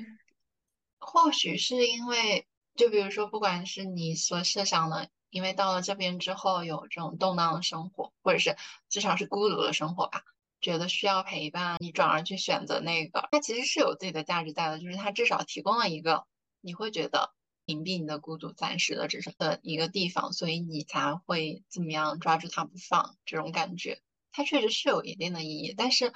[1.01, 2.47] 或许是因为，
[2.77, 8.57] 就比如说，不管是你所设想的，因为到了这边之后有这种动荡的生活，或者是
[8.89, 10.22] 至少是孤独的生活吧，
[10.61, 16.24] 觉得需要陪伴，你转而去选择那个，它其实是有自己的价值在的，就是它至少提供了一个
[16.61, 17.33] 你会觉得。
[17.64, 24.03] 屏蔽你的孤独，暂时的这种的一个地方，所以你才会怎么样抓住它不放，这种感觉，
[24.33, 25.72] 它确实是有一定的意义。
[25.72, 26.12] 但是，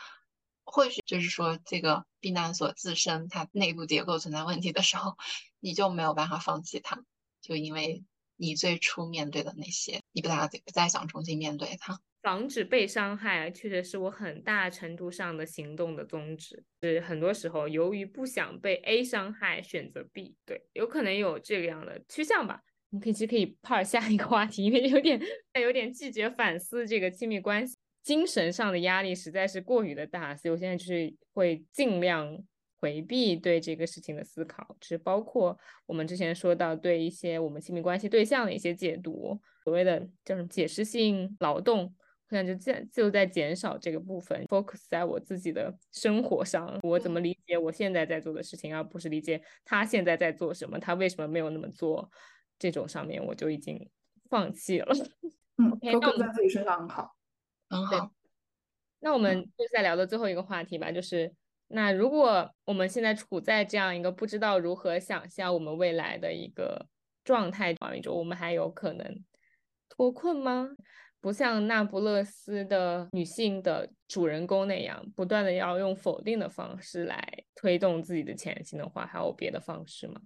[0.64, 5.16] 或许就是说，这个避难所自身它内部结构存在问题的时候，
[5.60, 7.04] 你就没有办法放弃它，
[7.40, 8.02] 就因为
[8.36, 11.98] 你最初面对的那些，你不再不再想重新面对它。
[12.22, 16.64] 防止被伤害，确实是我很大程度上的行动的宗旨。
[16.82, 20.34] 是很多时候，由于不想被 A 伤害，选择 B。
[20.44, 22.60] 对，有可能有这个样的趋向吧。
[22.90, 25.20] 我们可以其实可以 part 下一个话题，因为有点
[25.60, 32.36] 有点拒绝反思这个亲密关系，精神上的压力实在是过于的大，所以我现在就是会尽量
[32.80, 41.94] 回避对这个事情的思考，只包括我们之前说到对一些我们亲密关系对象的一些解读，所谓的叫什么解释性劳动。
[42.28, 52.10] 现在就在就在减少这个部分，focus 在我自己的生活上，我怎么理解我现在在做的事情，而不是理解他现在在做什么，他为什么没有那么做，
[52.58, 53.88] 这种上面我就已经
[54.28, 54.92] 放弃了。
[55.56, 57.14] 嗯， focus 在自己身上很好，
[57.70, 58.10] 很好。
[58.98, 61.32] 那我们就再聊的最后一个话题吧，就是
[61.68, 66.86] 那如果我们现在处在这样一个不知道如何想象我们未来的一个
[67.24, 69.24] 状态当中，我们还有可能
[69.88, 70.68] 脱困吗？
[71.20, 80.20] 不像那不勒斯的女性的主人公那样，不断的要用否定的方式来推动自己的前行的话，还有别的方式吗？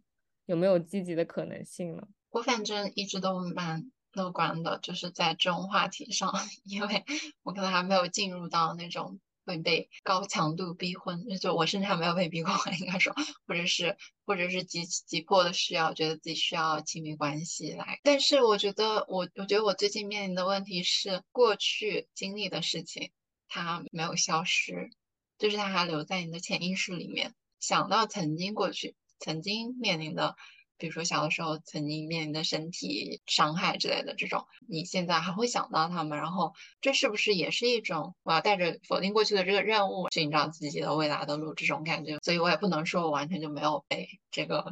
[0.44, 2.06] 有没有积极的可能性呢？
[2.28, 6.30] 我反正一直都蛮乐观的，就是在这种话题上，
[6.64, 7.04] 因为
[7.42, 9.18] 我可能还没有进入到那种。
[9.50, 13.12] 会被高强度逼婚，那就我甚至还没有被逼过婚，应该说，
[13.46, 17.98] 或者是或者是急急迫的需要，觉得自己需要亲密关系来。
[18.04, 23.10] 但是我觉得我我觉得我最近面临的问题是，过去经历的事情
[23.48, 24.90] 它没有消失，
[25.36, 27.34] 就是它还留在你的潜意识里面。
[27.58, 30.36] 想到曾经过去曾经面临的。
[30.80, 42.18] 比如说小的时候曾经面临的身体伤害之类的这种，你现在还会想到他们，然后这是不是也是一种我要带着否定过去的这个任务寻找自己的未来的路这种感觉？
[42.22, 44.64] 所以我也不能说我完全就没有被这个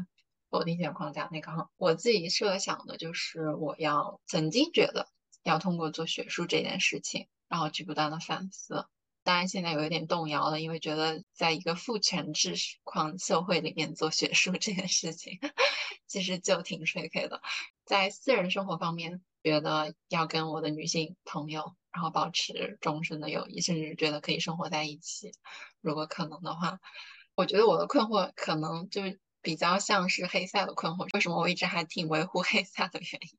[0.51, 1.69] 否定性框架那个。
[1.77, 5.07] 我自己设想的就是我要曾经觉得
[5.45, 8.87] 要通过做学术这件事情，然后去不断的反思。
[9.29, 15.39] 当然，现在有一点动摇了，因为觉得在一个父权制框社会里面做学术这件事情，
[16.07, 17.43] 其实就挺水 K 的。
[17.85, 25.33] 在私人生活方面，觉得要跟我的女性朋友，然后保持终身的友谊，甚至觉得可以生活在一起，
[25.83, 26.81] 如果可能的话。
[27.35, 29.03] 我觉得我的困惑可能就
[29.43, 33.39] 比较像是黑塞的困惑，为什么我一直还挺维护黑塞的原因。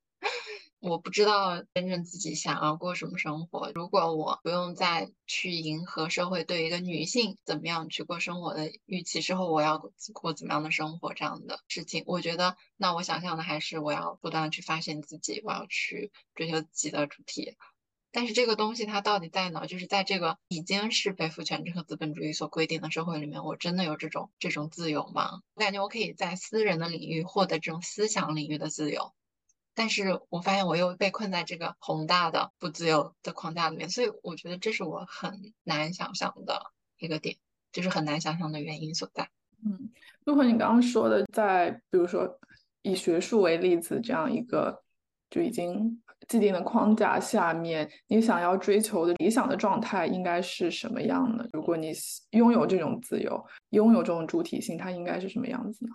[0.81, 3.69] 我不知道真正自己想要过什么生活。
[3.75, 9.77] 如果我不用再去迎合社会对一个女性怎么样去过生活的预期之后，我要
[10.13, 17.57] 过怎么样的生活这样的事情，我觉得那我想象的还是我要不断去发现自己，我要去追求自己的主题。
[18.11, 19.67] 但是这个东西它到底在哪？
[19.67, 25.41] 就是在这个已经是被父权制和资本主义所规定的社会里面，我真的有这种这种自由吗？
[25.55, 29.13] 我感觉我可以在私人的领域获得这种思想领域的自由。
[29.79, 37.37] 但是我发现我又被困在这个宏大的不自由的框架里面，所以我觉得这是我很难想象的一个点，
[37.71, 39.29] 就是很难想象的原因所在。
[39.65, 39.89] 嗯，
[40.25, 42.29] 陆鹏，你刚刚说的，在比如说
[42.81, 44.83] 以学术为例子这样一个
[45.29, 51.47] 就已经既定的框架下面，你想要追求的理想的状态应该是什么样的？
[51.53, 51.93] 如果你
[52.31, 55.91] 拥有这种自由，拥有这种主体性，它应该是什么样子呢？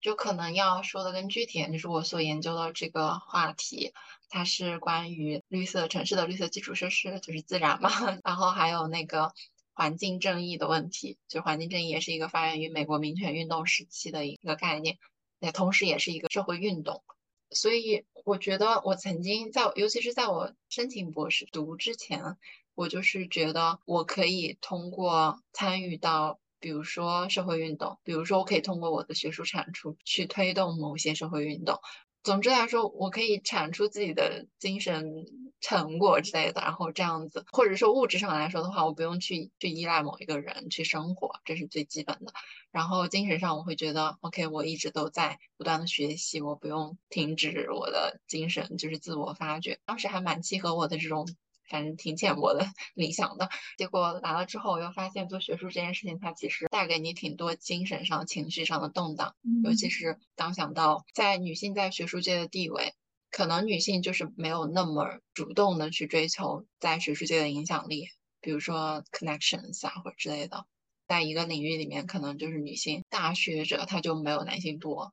[0.00, 3.92] 就可能要说的更具体，就是我所研究的这个话题，
[4.28, 7.90] 它是关于绿色城市的绿色基础设施，就是自然嘛，
[8.22, 9.32] 然后还有那个
[9.74, 14.98] 环境正义的问题，就环境正义也是一个发源于美国民权运动时期的一个概念，
[15.40, 17.02] 也同时也是一个社会运动。
[17.50, 22.36] 所以我觉得我曾经在，尤其是在我申请博士读之前，
[22.74, 26.38] 我就是觉得我可以通过参与到。
[26.60, 31.78] 比如说社会运动，比如说我可以通过我的学术产出去推动某些社会运动。
[32.24, 35.24] 总之来说，我可以产出自己的精神
[35.60, 42.32] 成果之类的，然后这样子，或者说物质上来说的话，我不用去去依赖某一个人去生活，这是最基本的。
[42.70, 49.78] 然后精神上，我会觉得，OK，我一直都在不断的学习，我不用停止我的精神，就是自我发掘。
[49.86, 51.26] 当时还蛮契合我的这种。
[51.68, 59.34] 反正挺浅薄的理想的，结果来了之后，我又发现做学术这件事情，它其实带给你挺多精神上、情绪上的动荡。
[59.64, 62.94] 尤其是当想到在女性在学术界的地位，
[63.30, 68.08] 可能女性就是没有那么主动的去追求在学术界的影响力，
[68.40, 70.64] 比如说 connections 啊或者之类的，
[71.06, 75.12] 在一个领域里面，可能就是女性大学者她就没有男性多。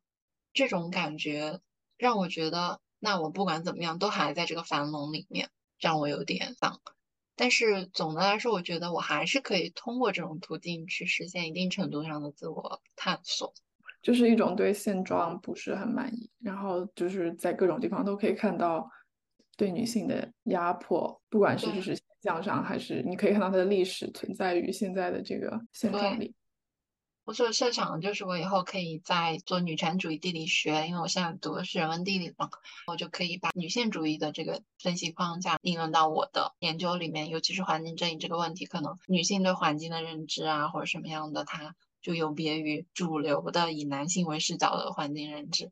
[0.53, 1.59] 这种感觉
[1.97, 5.49] 让我觉得，那我不管怎么样，都还在这个樊笼里面。
[5.79, 6.79] 让我有点丧，
[7.35, 13.53] 但是总的来说，我觉得我还是可以通过这种途径去实现一定程度上的自我探索，
[14.01, 18.89] 就是一种对现状不是很满意，然后就是在各种地方都可以看到
[19.57, 26.33] 对女性的压迫，不管是就是现象上，还是你可以看到它的历史存在于现在的这个现状里。
[27.25, 32.51] 我所设想的就是我以后可以在做女权主义地理学，因为我现在读的是人文地理嘛，
[32.85, 45.71] 我就可以把女性主义的这个分析框架应用到我的研究里面，尤其是环境正义这个问题，可能女性对环境的认知啊，或者什么样的，它就有别于主流的以男性为视角的环境认知，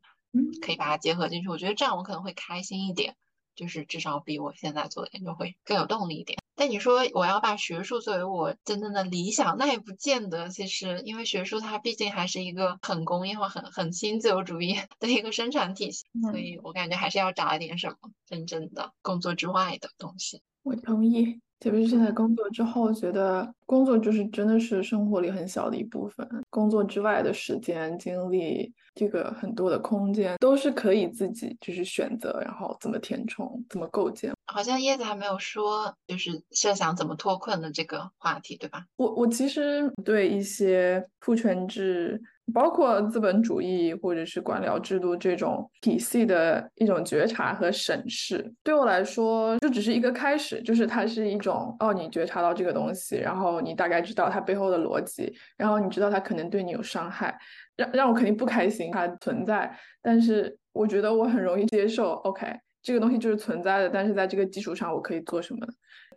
[0.60, 1.48] 可以把它结合进去。
[1.48, 3.14] 我觉得这样我可能会开心一点，
[3.54, 6.36] 就是至少比我现在做的研究会更有动力一点。
[6.56, 10.48] 但你说我要把学术作为我真正的理想，那也不见得。
[10.48, 17.96] 其实，因为学术它毕竟还是一个很工业化、很很新自由主义的一个生产体系，所以我感觉还是要找一点什么
[18.26, 20.40] 真正的工作之外的东西。
[20.62, 21.40] 我同意。
[21.60, 26.28] 特别是现在工作之后，觉得工作就是真的是生活里很小的一部分。
[26.50, 34.33] 工作之外的时间、精力，这个很多的空间都是可以自己就是选择，然后怎么填充、怎么构建。
[34.54, 38.84] 好像叶子还没有说，就是设想怎么脱困的这个话题，对吧？
[38.94, 42.22] 我我其实对一些父权制。
[42.52, 57.34] 包括资本主义或者是官僚制度这种体系的一种觉察和审视，对我来说就只是一个开始，就是它是一种哦，你觉察到这个东西，然后你大概知道它背后的逻辑，然后你知道它可能对你有伤害，
[57.76, 62.46] 让让我肯定不开心它存在，但是我觉得我很容易接受，OK，
[62.84, 65.66] 这个东西就是存在的，但是在这个基础上我可以做什么？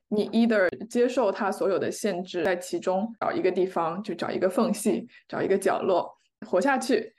[0.09, 6.13] 你 either 接受它所有的限制，在其中找一个地方，就找一个缝隙，找一个角落。
[6.45, 7.13] 活下去，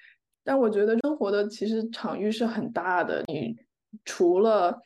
[0.45, 3.25] 但我觉得生活的其实场域是很大的。
[3.27, 3.57] 你
[4.05, 4.79] 除了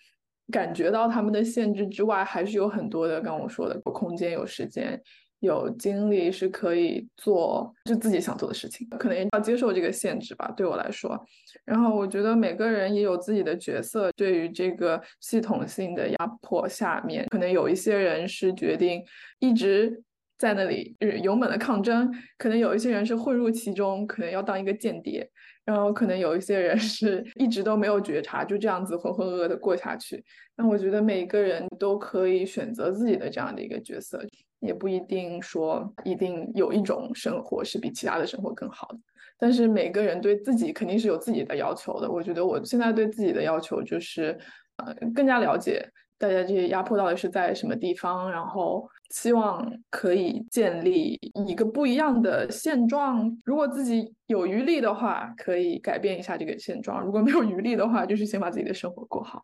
[0.51, 5.01] 感觉到他们的限制之外，还是有很多的，刚我说的，有空间、有时间、
[5.43, 8.89] 有精力，是可以做就自己想做的事情。
[8.99, 11.23] 可能要接受这个限制吧，对我来说。
[11.65, 19.05] 然后我觉得每个人也有自己的角色，对于这个系统性的压迫下面，可能有一些人是决定
[19.39, 20.03] 一直。
[20.39, 25.31] 在那里勇猛的抗争，可能有一些人是混入其中，可能要当一个间谍，
[25.65, 30.25] 然后可能有一些人是一直都没有觉察，就这样子浑浑噩噩的过下去。
[30.57, 34.21] 那我觉得每个人都可以选择自己的这样的一个角色，
[34.63, 38.99] 也不一定说一定有一种生活是比其他的生活更好的。
[39.39, 42.11] 但是每个人对自己肯定是有自己的要求的。
[42.11, 44.39] 我觉得我现在对自己的要求就是，
[44.77, 45.87] 呃，更加了解
[46.17, 48.89] 大家这些压迫到底是在什么地方，然后。
[49.15, 53.31] 希望可以建立一个不一样的现状。
[53.45, 59.43] 如果自己有余力的话，可以改变一下这个现状；如果没有余力的话，就是先把自己的生活过好。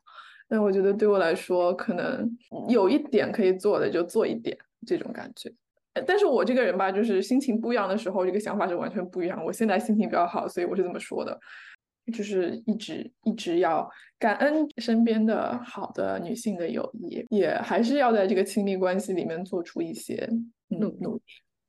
[0.48, 2.26] 那我觉得对我来说，可能
[2.70, 4.56] 有一点可以做的就做一点，
[4.86, 5.52] 这种感觉。
[6.06, 9.44] 但是我这个人吧，就是心情不一样的时候，这个想法是完全不一样。
[9.44, 11.38] 我现在心情比较好，所以我是这么说的。
[12.12, 13.86] 就是一直一直要
[14.18, 20.26] 感恩身边的好的女性的友谊，也还是要在这个亲密关系里面做出一些
[20.68, 21.22] 努努力。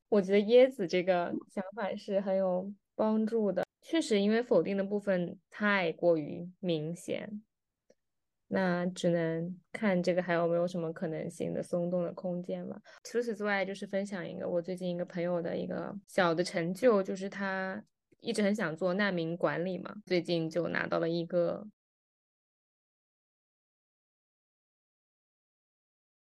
[0.07, 3.65] 我觉得椰子这个想法是很有帮助的。
[3.81, 7.41] 确实，因为否定的部分太过于明显，
[8.49, 12.77] 那只能看这个还有没有什么可能性的松动的空间了。
[13.05, 17.81] 除此之外，就是分享一个我最近一个朋友的一个小的成就，就是他。
[18.21, 21.65] 一直很想做难民管理嘛，最近就拿到了一个。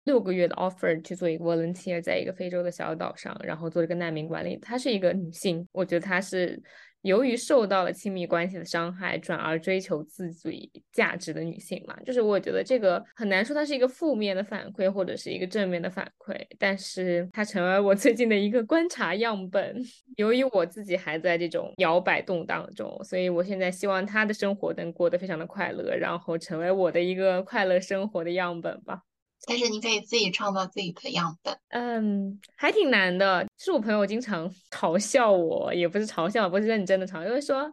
[0.03, 4.57] 六个月的 offer 去做一个 volunteer，在一个非洲的小岛上，然后做一个难民管理。
[4.57, 6.61] 她是一个女性，我觉得她是。
[7.06, 19.76] 由于受到了亲密关系的伤害，转而追求自己价值的女性嘛，就是我觉得这个很难说它是一个负面的反馈或者是一个正面的反馈，但是它成为我最近的一个观察样本。
[20.18, 29.02] 由于我自己还在这种摇摆动荡中，所以我现在希望她的生活能过得非常的快乐，然后成为我的一个快乐生活的样本吧。
[29.48, 33.46] 但是你可以自己创造自己的样本，嗯，还挺难的。
[33.58, 37.72] 是我朋友经常 嘲笑我，也不是嘲笑，不是认真的嘲，就是说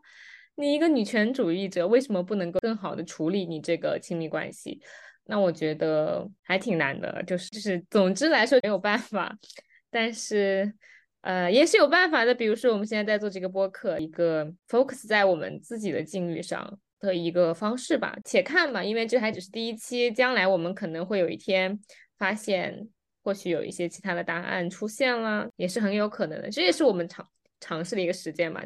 [0.56, 4.80] 你一个女权主义者，为什么不能够更好的处理你这个亲密关系？
[5.24, 9.36] 那我觉得还挺难的，就是就是，总之来说没有办法，
[9.90, 10.74] 但是
[11.20, 12.34] 呃也是有办法的。
[12.34, 16.78] 比如说我们现在在做这个播客，一个 focus 在我们自己的境遇上。
[17.02, 21.78] 的一个方式吧，且看吧，因为这还只是第一期，将来我们可能会有一天
[22.16, 22.88] 发现，
[23.24, 26.48] 或许有一些其他的答案出现了，也是很有可能的。
[26.48, 27.28] 这也是我们尝
[27.60, 28.62] 尝试的一个实践吧。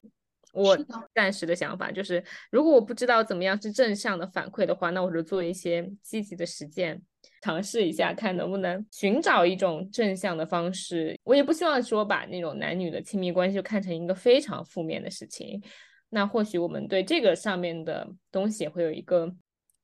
[0.53, 0.79] 我
[1.15, 7.01] 暂时的想法就是，如果我不知道怎么样是正向的反馈的话，那我就做一些积极的实践，
[7.43, 11.19] 尝试一下，看能不能寻找一种正向的方式。
[11.25, 15.63] 我也不希望说把那种男女的亲密关系就看成一个非常负面的事情。
[16.09, 19.35] 那或许我们对这个上面的东西会有一个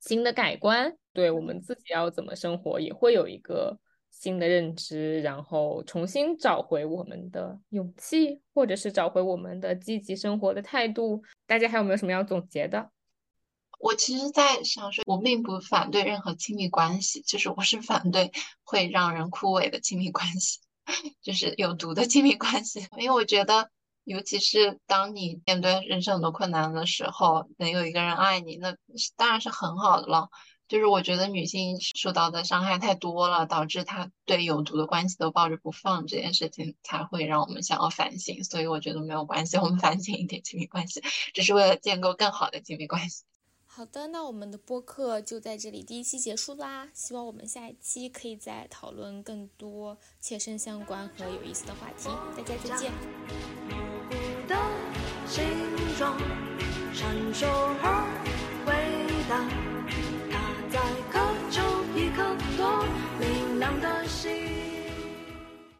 [0.00, 3.76] 新的改观，对我们自己要怎么生活也会有一个
[4.10, 11.22] 新的认知，然后重新找回我们的勇气，或者是找回我们的积极生活的态度。
[11.46, 12.90] 大家还有没有什么要总结的？
[13.80, 18.30] 我其实，在想说，我并不反对任何亲密关系，就是我是反对
[18.62, 20.60] 会让人枯萎的亲密关系，
[21.20, 23.70] 就是有毒的亲密关系，因为我觉得。
[24.04, 28.76] 尤其是当你面对人生很多困难的时候，能有一个人爱你，那
[29.16, 30.28] 当然是很好的了。
[30.68, 38.42] 就是我觉得女性受到的伤害太多了，导致她对有毒的关系都抱着不放，这件事情才会让我们想要反省。
[38.42, 41.02] 所以我觉得没有关系，我们反省一点亲密关系，
[41.34, 43.24] 只是为了建构更好的亲密关系。
[43.66, 46.88] 好的，那我们的播客就在这里第一期结束啦。
[46.94, 52.08] 希望我们下一期可以再讨论更多切身相关和有意思的话题。
[52.34, 53.81] 大家再见。
[54.52, 54.58] 的
[55.26, 55.42] 形
[55.98, 56.16] 状
[56.92, 58.21] 闪烁。